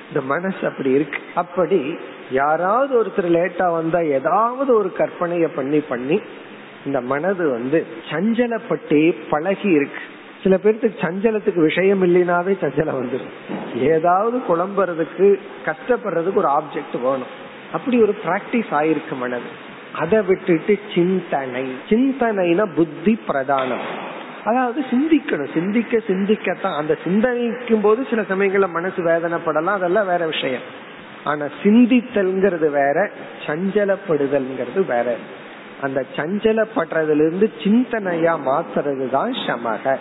[0.09, 1.19] இந்த மனசு அப்படி இருக்கு.
[1.35, 1.97] அப்படி
[2.31, 6.21] யாராவது ஒருத்தர் லேட்டா வந்தா ஏதாவது ஒரு கற்பனைய பண்ணி பண்ணி
[6.87, 10.01] இந்த மனது வந்து சஞ்சலப்பட்டே பழகி இருக்கு.
[10.43, 17.47] சில பேருக்கு சஞ்சலத்துக்கு விஷயம் இல்லைனாவே சஞ்சலம் வந்துடும் ஏதாவது குழம்புறதுக்கு கஷ்டப்படுறதுக்கு ஒரு ஆப்ஜெக்ட் வேணும்.
[17.73, 19.67] அப்படி ஒரு பிராக்டிஸ் ஆயிருக்கு மனது.
[19.93, 21.73] அதை விட்டுட்டு சிந்தனை.
[21.89, 24.08] சிந்தனைனா புத்தி பிரதானம்.
[24.45, 25.53] அதாவது சிந்திக்கணும்.
[25.53, 26.77] சிந்திக்க சிந்திக்கத்தான்.
[26.77, 29.65] அந்த சிந்தனைக்கும் போது சில சமயங்கள்ல மனசு வேதனைப்படலாம்.
[29.65, 30.61] அதெல்லாம் வேற விஷயம்.
[31.25, 33.11] ஆனா சிந்தித்தல்ங்கிறது வேற
[33.47, 35.17] சஞ்சலப்படுதல்ங்கிறது வேற.
[35.81, 39.97] அந்த சஞ்சலப்படுறதுல இருந்து சிந்தனையா மாத்துறது தான் சமக.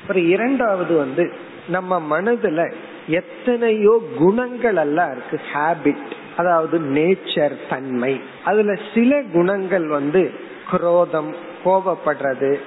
[0.00, 1.32] அப்புறம் இரண்டாவது வந்து
[1.68, 2.72] நம்ம மனதுல
[3.06, 5.40] எத்தனையோ குணங்கள் எல்லாம் இருக்கு.
[5.54, 8.20] ஹேபிட் அதாவது நேச்சர் தன்மை.
[8.44, 10.30] அதுல சில குணங்கள் வந்து
[10.70, 12.58] குரோதம் கோபப்படுறது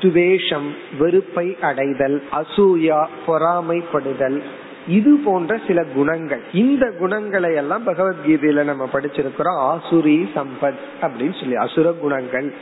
[0.00, 4.42] துவேஷம் வெறுப்பை அடைதல் அசூயா பொறாமைப்படுதல்
[4.88, 6.42] இது போன்ற சில குணங்கள்.
[6.52, 9.60] இந்த குணங்களை எல்லாம் பகவத்கீதையில நம்ம படிச்சிருக்கிறோம்.
[9.60, 12.54] ஆசுரி சம்பத் அப்படின்னு சொல்லி அசுர குணங்கள்.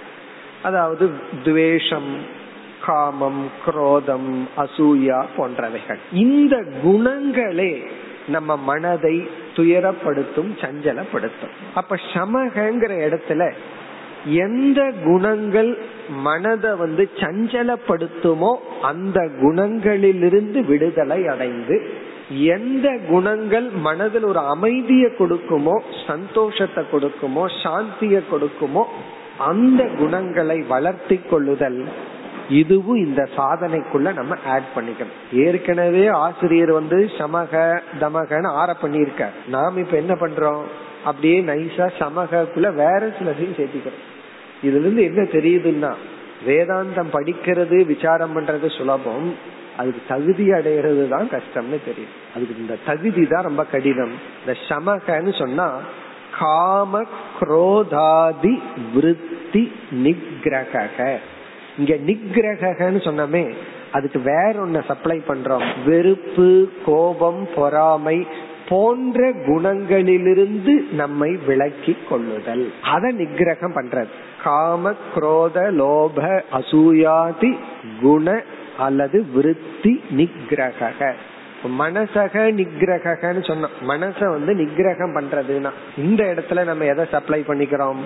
[0.62, 1.10] அதாவது
[1.44, 2.42] துவேஷம்
[2.84, 5.98] காமம் குரோதம் அசூயா போன்றவைகள்.
[6.12, 7.88] இந்த குணங்களே
[8.28, 11.54] நம்ம மனதை துயரப்படுத்தும் சஞ்சலப்படுத்தும்.
[11.74, 13.52] அப்ப சமகங்கிற இடத்துல
[14.24, 21.76] எந்த குணங்கள் மனதை வந்து சஞ்சலப்படுத்துமோ அந்த குணங்களிலிருந்து விடுதலை அடைந்து
[22.38, 28.84] எந்த குணங்கள் மனதில் ஒரு அமைதியை கொடுக்குமோ சந்தோஷத்தை கொடுக்குமோ சாந்தியை கொடுக்குமோ
[29.38, 31.88] அந்த குணங்களை வளர்த்தி கொள்ளுதல்
[32.48, 35.18] இதுவும் இந்த சாதனைக்குள்ள நம்ம ஆட் பண்ணிக்கணும்.
[35.32, 40.62] ஏற்கனவே ஆசிரியர் வந்து சமக தமகன்னு ஆர பண்ணியிருக்க நாம் இப்ப என்ன பண்றோம்?
[41.04, 44.02] அப்படியே நைஸா சமகக்குள்ள வேற சிலதையும் சேர்த்திக்கிறோம்.
[44.64, 45.92] இதுல இருந்து என்ன தெரியுதுன்னா
[46.46, 49.28] வேதாந்தம் படிக்கிறது விசாரம் பண்றது சுலபம்.
[49.76, 54.14] அதுக்கு தகுதி அடைகிறது தான் கஷ்டம்னு தெரியும் அதுக்கு இந்த தகுதி தான் ரொம்ப கடினம்.
[54.40, 55.68] இந்த சமகன்னு சொன்னா
[56.38, 57.02] காம
[57.38, 58.54] குரோதாதி
[58.94, 59.62] விருத்தி
[60.04, 60.82] நிகிரக
[61.78, 63.44] இங்க நிகிரகன்னு சொன்னமே
[63.96, 65.66] அதுக்கு வேற ஒன்ன சப்ளை பண்றோம்.
[65.86, 66.48] வெறுப்பு
[66.86, 68.18] கோபம் பொறாமை
[68.68, 72.72] போன்ற குணங்களிலிருந்து நம்மை விளக்கி கொள்ளுதல்.
[72.82, 74.08] அதை நிகிரகம் பண்றது.
[74.42, 77.58] காம குரோத லோப அசூயாதி
[78.02, 78.42] குண
[78.78, 81.12] அல்லது விருத்தி நிகிரக
[81.78, 83.74] மனசக நிகிரகன்னு சொன்னோம்.
[83.88, 87.96] மனச வந்து நிகிரகம் பண்றதுன்னா இந்த இடத்துல நம்ம எதை சப்ளை பண்ணிக்கிறோம்?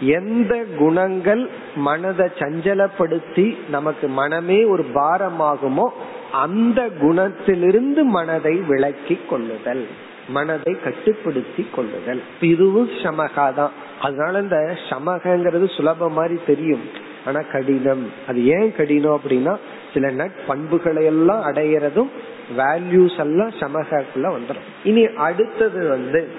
[0.00, 5.88] எந்த குணங்கள் மனதை சஞ்சலப்படுத்தி நமக்கு மனமே ஒரு பாரமாகுமோ
[6.32, 9.86] அந்த குணத்திலிருந்து மனதை விளக்கி கொள்ளுதல்
[10.28, 12.22] மனதை கட்டுப்படுத்தி கொள்ளுதல்.
[12.40, 13.70] இதுவும் சமகா தான்
[14.02, 16.80] அதனால இந்த சமகங்கிறது சுலப மாதிரி தெரியும்.
[17.24, 18.12] ஆனா கடினம்.
[18.28, 19.56] அது ஏன் கடினம் அப்படின்னா
[19.94, 22.08] சில நட்பண்புகளை எல்லாம் அடையிறதும்
[22.56, 26.30] வேல்யூஸ் எல்லாம் சமகக்குள்ள வந்துடும் இனி அடுத்தது வந்து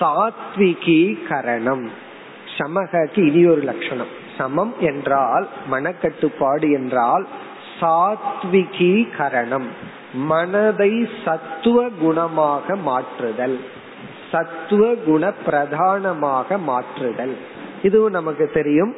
[0.00, 1.90] சாத்விகி கரணம்.
[2.58, 4.26] சமகாக்கு இனி ஒரு லட்சணம்.
[4.38, 7.26] சமம் என்றால் மனக்கட்டுப்பாடு என்றால்
[7.80, 9.66] சாத்விகி கரணம்.
[10.12, 13.60] மனதை சத்துவ குணமாக மாற்றுதல்.
[14.32, 17.36] சத்துவ குண பிரதானமாக மாற்றுதல்.
[17.82, 18.94] இதுவும் நமக்கு தெரியும்.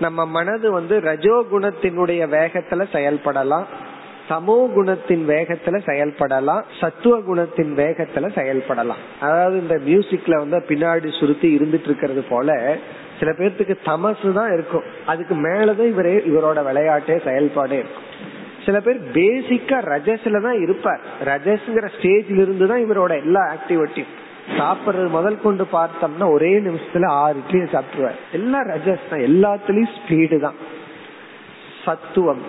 [0.00, 3.64] நம்ம மனது வந்து ரஜோ குணத்தினுடைய வேகத்துல செயல்படலாம்.
[4.30, 6.62] சமோ குணத்தின் வேகத்துல செயல்படலாம்.
[6.80, 9.02] சத்துவ குணத்தின் வேகத்துல செயல்படலாம்.
[9.20, 12.76] அதாவது இந்த மியூசிக்ல வந்து பின்னாடி சுருத்தி இருந்துட்டு இருக்கிறது போல
[13.18, 14.82] சில பேர்த்துக்கு தமசு தான் இருக்கும்.
[15.06, 18.08] அதுக்கு மேலதான் இவரே இவரோட விளையாட்டே செயல்பாடே இருக்கும்.
[18.64, 21.00] சில பேர் பேசிக்கா ரஜஸ்ல தான் இருப்பார்.
[21.24, 24.12] ரஜஸ்ங்கிற ஸ்டேஜ்ல இருந்து தான் இவரோட எல்லா ஆக்டிவிட்டியும்
[24.58, 29.24] சாப்பிடுறது முதல் கொண்டு பார்த்தோம்னா ஒரே நிமிஷத்துல ஆறு இட்லி சாப்பிடுவார் எல்லாம் ரஜஸ் தான்.
[29.30, 30.58] எல்லாத்துலயும் ஸ்பீடு தான்.
[31.84, 32.42] சத்துவம்.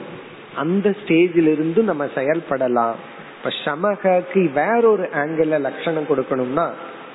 [0.55, 2.95] அந்த ஸ்டேஜில் இருந்து நம்ம செயல்படலாம்.
[3.37, 6.67] இப்ப சமகக்கு வேறொரு ஆங்கிள் லட்சணம் கொடுக்கணும்னா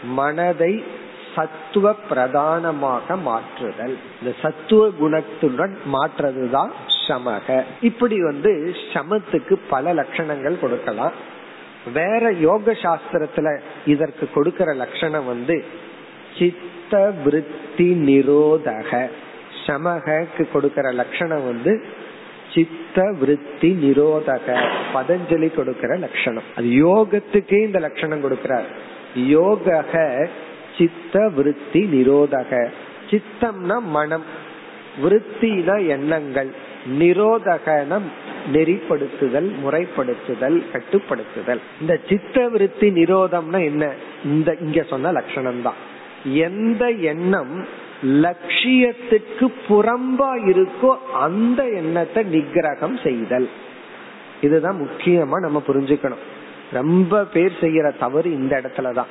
[0.04, 0.84] மனதை
[1.34, 3.98] சத்துவ பிரதானமாக மாற்றுதல்.
[4.22, 6.70] இந்த சத்துவ குணத்துடன் மாற்றுறதுதான்
[7.08, 7.64] சமக.
[7.80, 11.12] இப்படி வந்து சமத்துக்கு பல லட்சணங்கள் கொடுக்கலாம்.
[11.94, 15.64] வேற யோக சாஸ்திரத்துல இதற்கு கொடுக்கிற லட்சணம் வந்து
[16.38, 19.10] சித்த விருத்தி நிரோதக.
[19.66, 21.84] சமகக்கு கொடுக்கிற லட்சணம் வந்து
[22.54, 24.68] சித்த விருத்தி நிரோதக.
[24.94, 26.42] பதஞ்சலி கொடுக்கிற லட்சணம்.
[26.56, 28.64] அது யோகத்துக்கே இந்த லட்சணம் கொடுக்கிறார்.
[29.14, 29.84] யோக
[30.80, 32.68] சித்த விருத்தி நிரோதக.
[33.10, 34.24] சித்தம்னா மனம்.
[35.02, 36.68] விருத்தினா எண்ணங்கள்.
[36.98, 38.08] நிரோதகனம்
[38.52, 41.58] நெறிப்படுத்துதல் முறைப்படுத்துதல் கட்டுப்படுத்துதல்.
[41.80, 43.92] இந்த சித்த விருத்தி நிரோதம்னா என்ன?
[44.24, 45.74] இந்த இங்க சொன்ன லட்சணம் தான்
[46.24, 47.66] எந்த எண்ணம்
[48.04, 53.48] லட்சியத்துக்கு புறம்பா இருக்கோ அந்த எண்ணத்தை நிகிரகம் செய்தல்.
[54.40, 56.22] இதுதான் முக்கியமா நம்ம புரிஞ்சுக்கணும்.
[56.72, 59.10] ரொம்ப பேர் செய்யற தவறு இந்த இடத்துலதான்.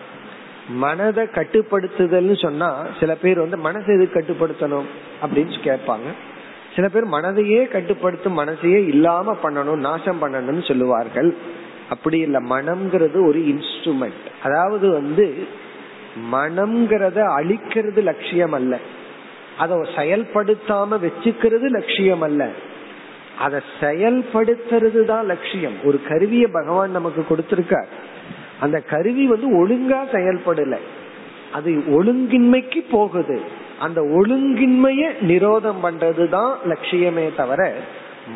[0.69, 4.85] மனதை கட்டுப்படுத்துதல்னு சொன்னா சில பேர் வந்து மனசை எது கட்டுப்படுத்தணும்
[5.21, 6.09] அப்படின்னு கேட்பாங்க.
[6.75, 11.35] சில பேர் மனதையே கட்டுப்படுத்தும் மனசையே இல்லாம பண்ணணும் நாசம் பண்ணணும்னு சொல்லுவார்கள்.
[11.89, 15.47] அப்படி இல்ல மனம்ங்கிறது ஒரு இன்ஸ்ட்ருமெண்ட் அதாவது வந்து
[16.31, 18.77] மனம்ங்கிறத அழிக்கிறது லட்சியம் அல்ல
[19.57, 22.49] அதை செயல்படுத்தாம வச்சுக்கிறது லட்சியம் அல்ல
[23.39, 25.73] அதை செயல்படுத்துறது தான் லட்சியம்.
[25.83, 27.87] ஒரு கருவியை பகவான் நமக்கு கொடுத்திருக்கார்.
[28.59, 30.75] அந்த கருவி வந்து ஒழுங்கா செயல்படல.
[31.53, 33.41] அது ஒழுங்கின்மைக்கு போகுது.
[33.79, 37.73] அந்த ஒழுங்கின்மைய நிரோதம் பண்றதுதான் லட்சியமே தவிர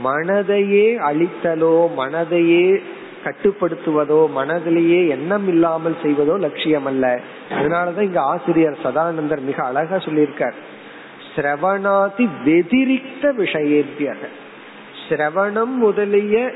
[0.04, 2.82] மனதையே அழித்தலோ மனதையே
[3.24, 7.20] கட்டுப்படுத்துவதோ மனதிலேயே எண்ணம் இல்லாமல் செய்வதோ லட்சியம் அல்ல
[7.50, 10.58] அதனாலதான் இங்க ஆசிரியர் சதானந்தர் மிக அழகா சொல்லியிருக்கார்.
[11.36, 14.24] சிரவணாதி வெதிரிக்த விஷயத்தியாக
[15.10, 16.52] சிரவணம் முதலிய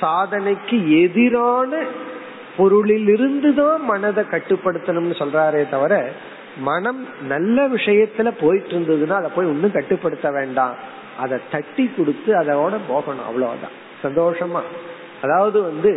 [0.00, 1.82] சாதனைக்கு எதிரான
[2.60, 5.94] பொருளில் இருந்துதான் மனதை கட்டுப்படுத்தணும்னு சொல்றாரே தவிர
[6.68, 10.74] மனம் நல்ல விஷயத்துல போயிட்டு இருந்ததுன்னா அதை போய் ஒன்னும் கட்டுப்படுத்த வேண்டாம்.
[11.18, 13.76] அதை தட்டி கொடுத்து அதோட போகணும் அவ்வளவுதான்.
[14.04, 14.60] சந்தோஷமா.
[15.22, 15.92] அதாவது வந்து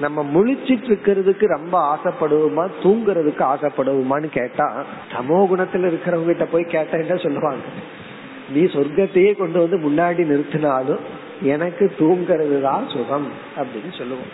[0.00, 4.66] நம்ம முழிச்சிட்டு இருக்கிறதுக்கு ரொம்ப ஆசைப்படுவோமா தூங்குறதுக்கு ஆசைப்படுவோமான்னு கேட்டா
[5.12, 7.62] சமோ குணத்துல இருக்கிறவங்க கிட்ட போய் கேட்டா என்ன சொல்லுவாங்க?
[8.52, 11.04] நீ சொர்க்கத்தையே கொண்டு வந்து முன்னாடி நிறுத்தினாலும்
[11.42, 14.32] எனக்கு தூங்குறது தான் சுகம் அப்படின்னு சொல்லுவோம்.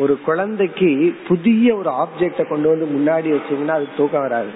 [0.00, 4.48] ஒரு குழந்தைக்கு புதிய ஒரு ஆப்ஜெக்ட கொண்டு வந்து முன்னாடி வச்சீங்கன்னா அது தூக்கம் வராது.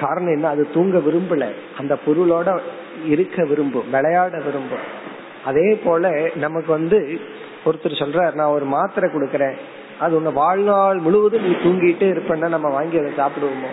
[0.00, 0.48] காரணம் என்ன?
[0.48, 1.52] அது தூங்க விரும்பல.
[1.78, 2.58] அந்த பொருளோட
[3.06, 4.86] இருக்க விரும்பும் விளையாட விரும்பும்.
[5.44, 7.20] அதே போல நமக்கு வந்து
[7.66, 9.54] ஒருத்தர் சொல்றார் நான் ஒரு மாத்திரை கொடுக்கறேன்.
[9.98, 13.72] அது உங்க வாழ்நாள் முழுவதும் நீ தூங்கிட்டே இருப்பேன்னா நம்ம வாங்கி அதை சாப்பிடுவோமோ?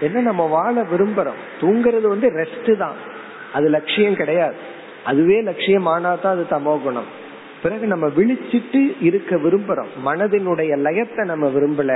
[0.00, 1.42] என்ன நம்ம வாழ விரும்புறோம்?
[1.60, 2.94] தூங்குறது வந்து ரெஸ்ட் தான்.
[3.52, 4.54] அது லட்சியம் கிடையாது.
[5.04, 7.22] அதுவே லட்சியம் ஆனா தான் அது தமோ குணம்
[7.64, 9.90] பிறகு நம்ம விழிச்சிட்டு இருக்க விரும்புறோம்.
[10.06, 11.92] மனதினுடைய லயத்தை நம்ம விரும்பல.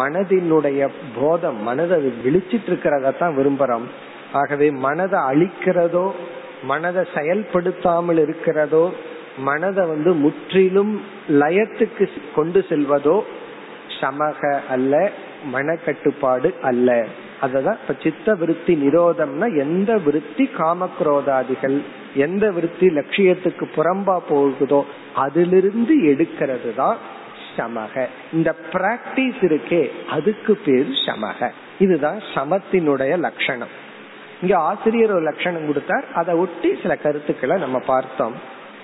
[0.00, 1.96] மனதினுடைய போதம் மனதை
[2.26, 3.88] விழிச்சிட்டு இருக்கிறத தான் விரும்புறோம்.
[4.40, 6.06] ஆகவே மனதை அழிக்கிறதோ
[6.70, 8.84] மனதை செயல்படுத்தாமல் இருக்கிறதோ
[9.48, 10.92] மனதை வந்து முற்றிலும்
[11.40, 13.16] லயத்துக்கு கொண்டு செல்வதோ
[13.98, 14.40] சமக
[14.74, 14.94] அல்ல
[15.52, 16.90] மனக்கட்டுப்பாடு அல்ல.
[17.44, 21.78] அததான் இப்ப சித்த விருத்தி நிரோதம்னா எந்த விருத்தி காமக்ரோதாதிகள்
[22.14, 26.96] எந்த விருத்தி லட்சியத்துக்கு புறம்பா போகுதோ அதிலிருந்து எடுக்கிறது தான்
[27.56, 28.06] சமக.
[28.32, 31.50] இந்த பிராக்டிஸ் இருக்கே அதுக்கு பேர் சமக.
[31.78, 33.68] இதுதான் சமத்தினுடைய லட்சணம்.
[34.42, 36.04] இங்க ஆசிரியர் ஒரு லட்சணம் கொடுத்தார்.
[36.14, 38.34] அதை ஒட்டி சில கருத்துக்களை நம்ம பார்த்தோம்.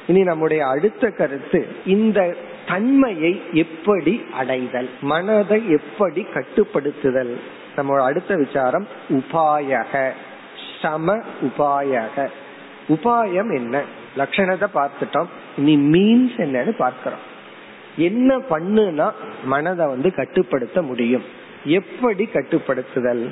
[0.07, 7.35] இனி நம்முடைய அடுத்த கருத்து இந்த தன்மையை எப்படி அடைதல் மனதை எப்படி கட்டுப்படுத்துதல்.
[7.77, 10.11] நம்ம அடுத்த விசாரம் உபாயக
[10.83, 12.29] சம உபாயக.
[12.91, 13.83] உபாயம் என்ன?
[14.17, 15.31] லட்சணத்தை பார்த்துட்டோம்.
[15.57, 17.25] இனி மீன்ஸ் என்னன்னு பார்க்கிறோம்.
[17.97, 19.11] என்ன பண்ணுனா
[19.45, 21.23] மனதை வந்து கட்டுப்படுத்த முடியும்.
[21.65, 23.25] எப்படி கட்டுப்படுத்துதல்?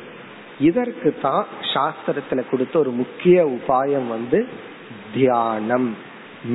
[0.58, 4.46] இதற்கு தான் சாஸ்திரத்துல கொடுத்த ஒரு முக்கிய உபாயம் வந்து
[5.14, 5.96] தியானம்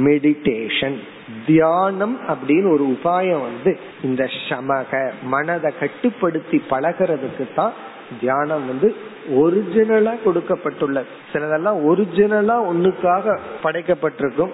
[0.03, 0.97] மெடிடேஷன்
[1.45, 7.73] தியானம் அப்படின்னு ஒரு உபாயம் வந்து இந்த சமக மனதை கட்டுப்படுத்தி பழகிறதுக்கு தான்
[8.19, 8.95] தியானம் வந்து
[9.29, 11.11] ஒரிஜினலா கொடுக்கப்பட்டுள்ளது.
[11.33, 14.49] சிலதெல்லாம் ஒரிஜினலா ஒண்ணுக்காக படைக்கப்பட்டிருக்கும்.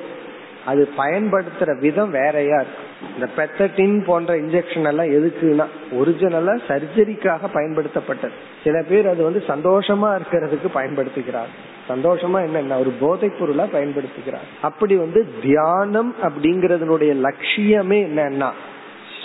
[0.66, 8.32] அது பயன்படுத்துற விதம் வேறையா இருக்கும் இந்த பெத்தட்டின் போன்ற இன்ஜெக்ஷன் எல்லாம் எதுக்குன்னா ஒரிஜினலா சர்ஜரிக்காக பயன்படுத்தப்பட்டது.
[8.64, 11.52] சில பேர் அது வந்து சந்தோஷமா இருக்கிறதுக்கு பயன்படுத்துகிறார்.
[11.90, 14.48] சந்தோஷமா என்ன ஒரு போதைப் பொருளா பயன்படுத்துகிறார்.
[14.62, 18.52] அப்படி வந்து தியானம் அப்படிங்கறதனுடைய லட்சியமே என்னன்னா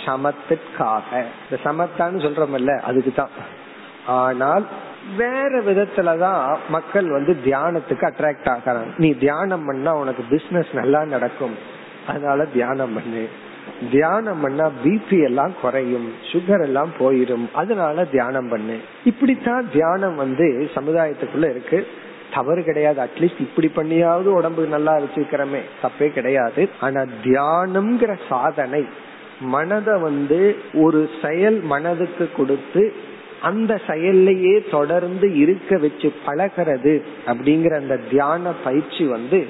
[0.05, 1.25] சமத்திற்காக.
[1.43, 3.29] இந்த சமத்தான்னு சொல்றோம்ல அதுக்கு தான்
[4.05, 4.65] ஆனால்
[5.17, 8.85] வேற விதத்துலதான் மக்கள் வந்து தியானத்துக்கு அட்ராக்ட் ஆகிறாங்க.
[8.97, 11.55] நீ தியானம் பண்ணா உனக்கு பிசினஸ் நல்லா நடக்கும்.
[12.07, 13.29] அதனால தியானம் பண்ணு.
[13.91, 16.13] தியானம் பண்ணா பிபி எல்லாம் குறையும்.
[16.31, 18.77] சுகர் எல்லாம் போயிடும் அதனால தியானம் பண்ணு.
[19.03, 21.87] இப்படித்தான் தியானம் வந்து சமுதாயத்துக்குள்ள இருக்கு.
[22.33, 23.01] தவறு கிடையாது.
[23.03, 25.59] அட்லீஸ்ட் இப்படி பண்ணியாவது உடம்பு நல்லா வச்சிருக்கிறமே.
[25.81, 26.69] தப்பே கிடையாது.
[26.79, 28.85] ஆனா தியானம்ங்கிற சாதனை
[29.41, 33.13] மனதை வந்து ஒரு செயல் மனதுக்கு கொடுத்து
[33.45, 39.47] அந்த செயல்லையே தொடர்ந்து இருக்க வச்சு பழகிறது அப்படிங்கிற அந்த தியான பயிற்சி வந்து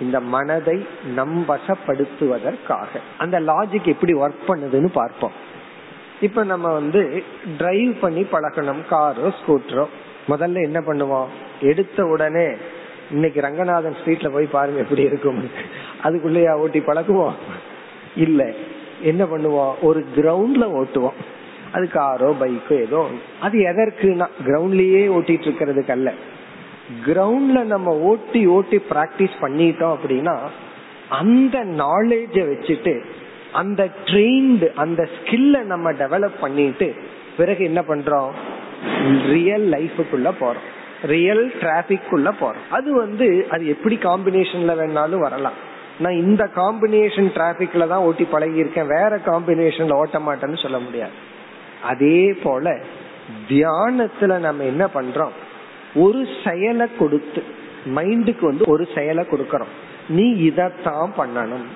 [0.00, 2.84] இந்த மனதை நம் வசப்படுத்துவதற்காக.
[3.18, 5.32] அந்த லாஜிக் எப்படி ஒர்க் பண்ணுதுன்னு பார்ப்போம்.
[6.20, 7.22] இப்ப நம்ம வந்து
[7.58, 8.88] டிரைவ் பண்ணி பழகணும்.
[8.88, 9.86] காரோ ஸ்கூட்டரோ
[10.28, 11.26] முதல்ல என்ன பண்ணுவோம்?
[11.60, 12.48] எடுத்த உடனே
[13.10, 15.50] இன்னைக்கு ரங்கநாதன் ஸ்ட்ரீட்ல போய் பாருங்க எப்படி இருக்கும்.
[16.02, 17.34] அதுக்குள்ளேயா ஓட்டி பழகுவோம்?
[18.16, 18.52] இல்ல.
[19.02, 19.74] என்ன பண்ணுவோம்?
[19.82, 21.40] ஒரு கிரவுண்ட்ல ஓட்டுவோம்.
[21.72, 23.08] அது காரோ பைக்கோ ஏதோ.
[23.40, 26.12] அது எதற்குனா கிரவுண்ட்லயே ஓட்டிட்டு இருக்கிறதுக்கு அல்ல
[27.06, 30.36] கிரவுண்ட்ல நம்ம ஓட்டி ஓட்டி பிராக்டிஸ் பண்ணிட்டோம் அப்படின்னா
[31.08, 33.00] அந்த நாலேஜ வச்சுட்டு
[33.52, 36.94] அந்த ட்ரெயின்டு அந்த ஸ்கில்ல நம்ம டெவலப் பண்ணிட்டு
[37.36, 38.30] பிறகு என்ன பண்றோம்?
[39.26, 40.68] ரியல் லைஃபுக்குள்ள போறோம்.
[41.02, 42.62] ரியல் டிராபிக்குள்ள போறோம்.
[42.70, 45.58] அது வந்து அது எப்படி காம்பினேஷன்ல வேணாலும் வரலாம்.
[45.98, 51.10] நான் இந்த காம்பினேஷன் டிராபிக்ல தான் ஓட்டி பழகி இருக்கேன் வேற காம்பினேஷன்ல ஓட்ட மாட்டேன்னு சொல்ல முடியாது.
[51.82, 52.80] அதே போல
[53.48, 55.30] தியானத்துல நம்ம என்ன பண்றோம்?
[55.94, 57.42] ஒரு செயலை கொடுத்து
[57.94, 59.72] மைண்டுக்கு வந்து ஒரு செயலை கொடுக்கறோம்.
[60.08, 61.66] நீ இதத்தான் பண்ணணும்.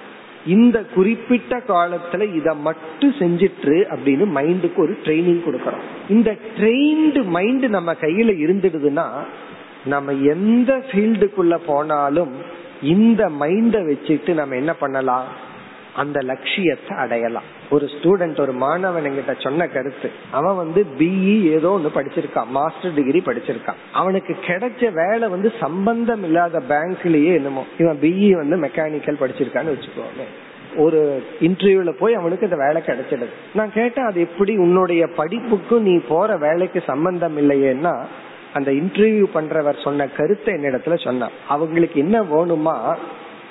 [0.46, 5.82] இந்த குறிப்பிட்ட காலத்துல இத மட்டும் செஞ்சிட்டு அப்படின்னு மைண்டுக்கு ஒரு ட்ரைனிங் கொடுக்கறோம்.
[6.09, 9.24] இந்த ட்ரெயின்டு மைண்ட் நம்ம கையில இருந்துடுதுன்னா
[9.84, 12.32] நம்ம எந்த ஃபீல்டுக்குள்ள போனாலும்
[12.82, 15.44] இந்த மைண்ட வச்சுட்டு நம்ம என்ன பண்ணலாம்?
[15.97, 17.47] அந்த லட்சியத்தை அடையலாம்.
[17.70, 23.22] ஒரு ஸ்டூடெண்ட் ஒரு மாணவன் என்கிட்ட சொன்ன கருத்து அவன் வந்து பிஇ ஏதோ ஒன்று படிச்சிருக்கான் மாஸ்டர் டிகிரி
[23.26, 23.80] படிச்சிருக்கான்.
[23.92, 30.26] அவனுக்கு கிடைச்ச வேலை வந்து சம்பந்தம் இல்லாத பேங்க்லயே என்னமோ இவன் பிஇ வந்து மெக்கானிக்கல் படிச்சிருக்கான்னு வச்சுக்கோங்க
[30.76, 33.34] ஒரு இன்டர்வியூல போய் அவனுக்கு இந்த வேலை கிடைச்சிடுது.
[33.55, 37.94] நான் கேட்டேன் அது எப்படி உன்னுடைய படிப்புக்கும் நீ போற வேலைக்கு சம்பந்தம் இல்லையேன்னா?
[38.53, 41.34] அந்த இன்டர்வியூ பண்றவர் சொன்ன கருத்தை என்னிடத்துல சொன்னான்.
[41.49, 42.76] அவங்களுக்கு என்ன வேணுமா?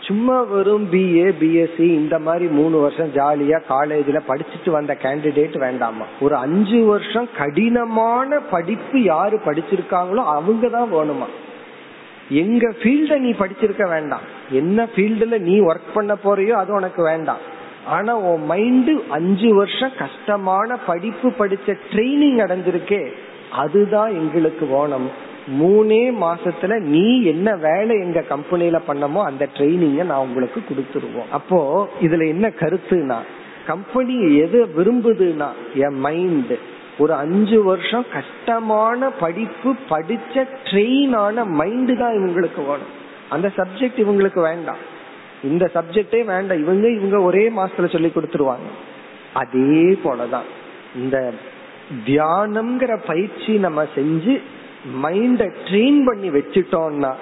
[0.07, 6.05] சும்மா வெறும் பிஏ பிஎஸ்சி இந்த மாதிரி மூணு வருஷம் ஜாலியா காலேஜ்ல படிச்சுட்டு வந்த கேண்டிடேட் வேண்டாமா?
[6.21, 11.27] ஒரு அஞ்சு வருஷம் கடினமான படிப்பு யாரு படிச்சிருக்காங்களோ அவங்க தான் வேணுமா?
[12.29, 14.19] எங்க ஃபீல்ட நீ படிச்சிருக்க வேண்டாம்.
[14.51, 17.37] என்ன ஃபீல்டுல நீ ஒர்க் பண்ண போறியோ அது உனக்கு வேண்டாம்.
[17.85, 23.11] ஆனா உன் மைண்டு அஞ்சு வருஷம் கஷ்டமான படிப்பு படிச்ச ட்ரைனிங் அடைஞ்சிருக்கே
[23.51, 25.09] அதுதான் எங்களுக்கு வேணும்.
[25.47, 31.29] மூணே மாசத்துல நீ என்ன வேலை எங்க கம்பெனில பண்ணமோ அந்த ட்ரைனிங்க நான் உங்களுக்கு கொடுத்துருவோம்.
[31.31, 33.17] அப்போ இதுல என்ன கருத்துனா
[33.67, 36.53] கம்பெனி எது விரும்புதுன்னா என் மைண்ட்
[36.97, 42.93] ஒரு அஞ்சு வருஷம் கஷ்டமான படிப்பு படிச்ச ட்ரெயின் ஆன மைண்டு தான் இவங்களுக்கு வேணும்.
[43.29, 44.77] அந்த சப்ஜெக்ட் இவங்களுக்கு வேண்டாம்.
[45.43, 46.59] இந்த சப்ஜெக்டே வேண்டாம்.
[46.59, 48.69] இவங்க இவங்க ஒரே மாசத்துல சொல்லி கொடுத்துருவாங்க.
[49.33, 50.49] அதே போலதான்.
[50.95, 51.33] இந்த
[52.05, 54.41] தியானம்ங்கிற பயிற்சி நம்ம செஞ்சு
[55.03, 57.13] மைண்ட ட்ரெயின் பண்ணி வச்சுட்டோம்னா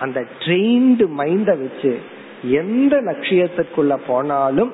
[0.00, 2.00] அந்த ட்ரெயின்டு மைண்ட வச்சு
[2.42, 4.72] எந்த லட்சியத்துக்குள்ள போனாலும்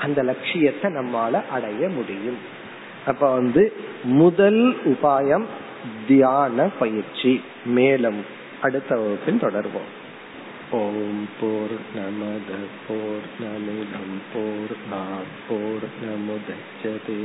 [0.00, 2.38] அந்த லட்சியத்தை நம்மால அடைய முடியும்.
[3.06, 3.72] அப்ப வந்து
[4.02, 5.44] முதல் உபாயம்
[6.08, 7.42] தியான பயிற்சி.
[7.64, 8.24] மேலும்
[8.60, 9.90] அடுத்த வகுப்பில் தொடர்வோம்.
[10.70, 12.50] ஓம் போர் நமத
[12.88, 14.74] போர் நமிதம் போர்
[15.48, 17.24] போர் நமுதச்சதே.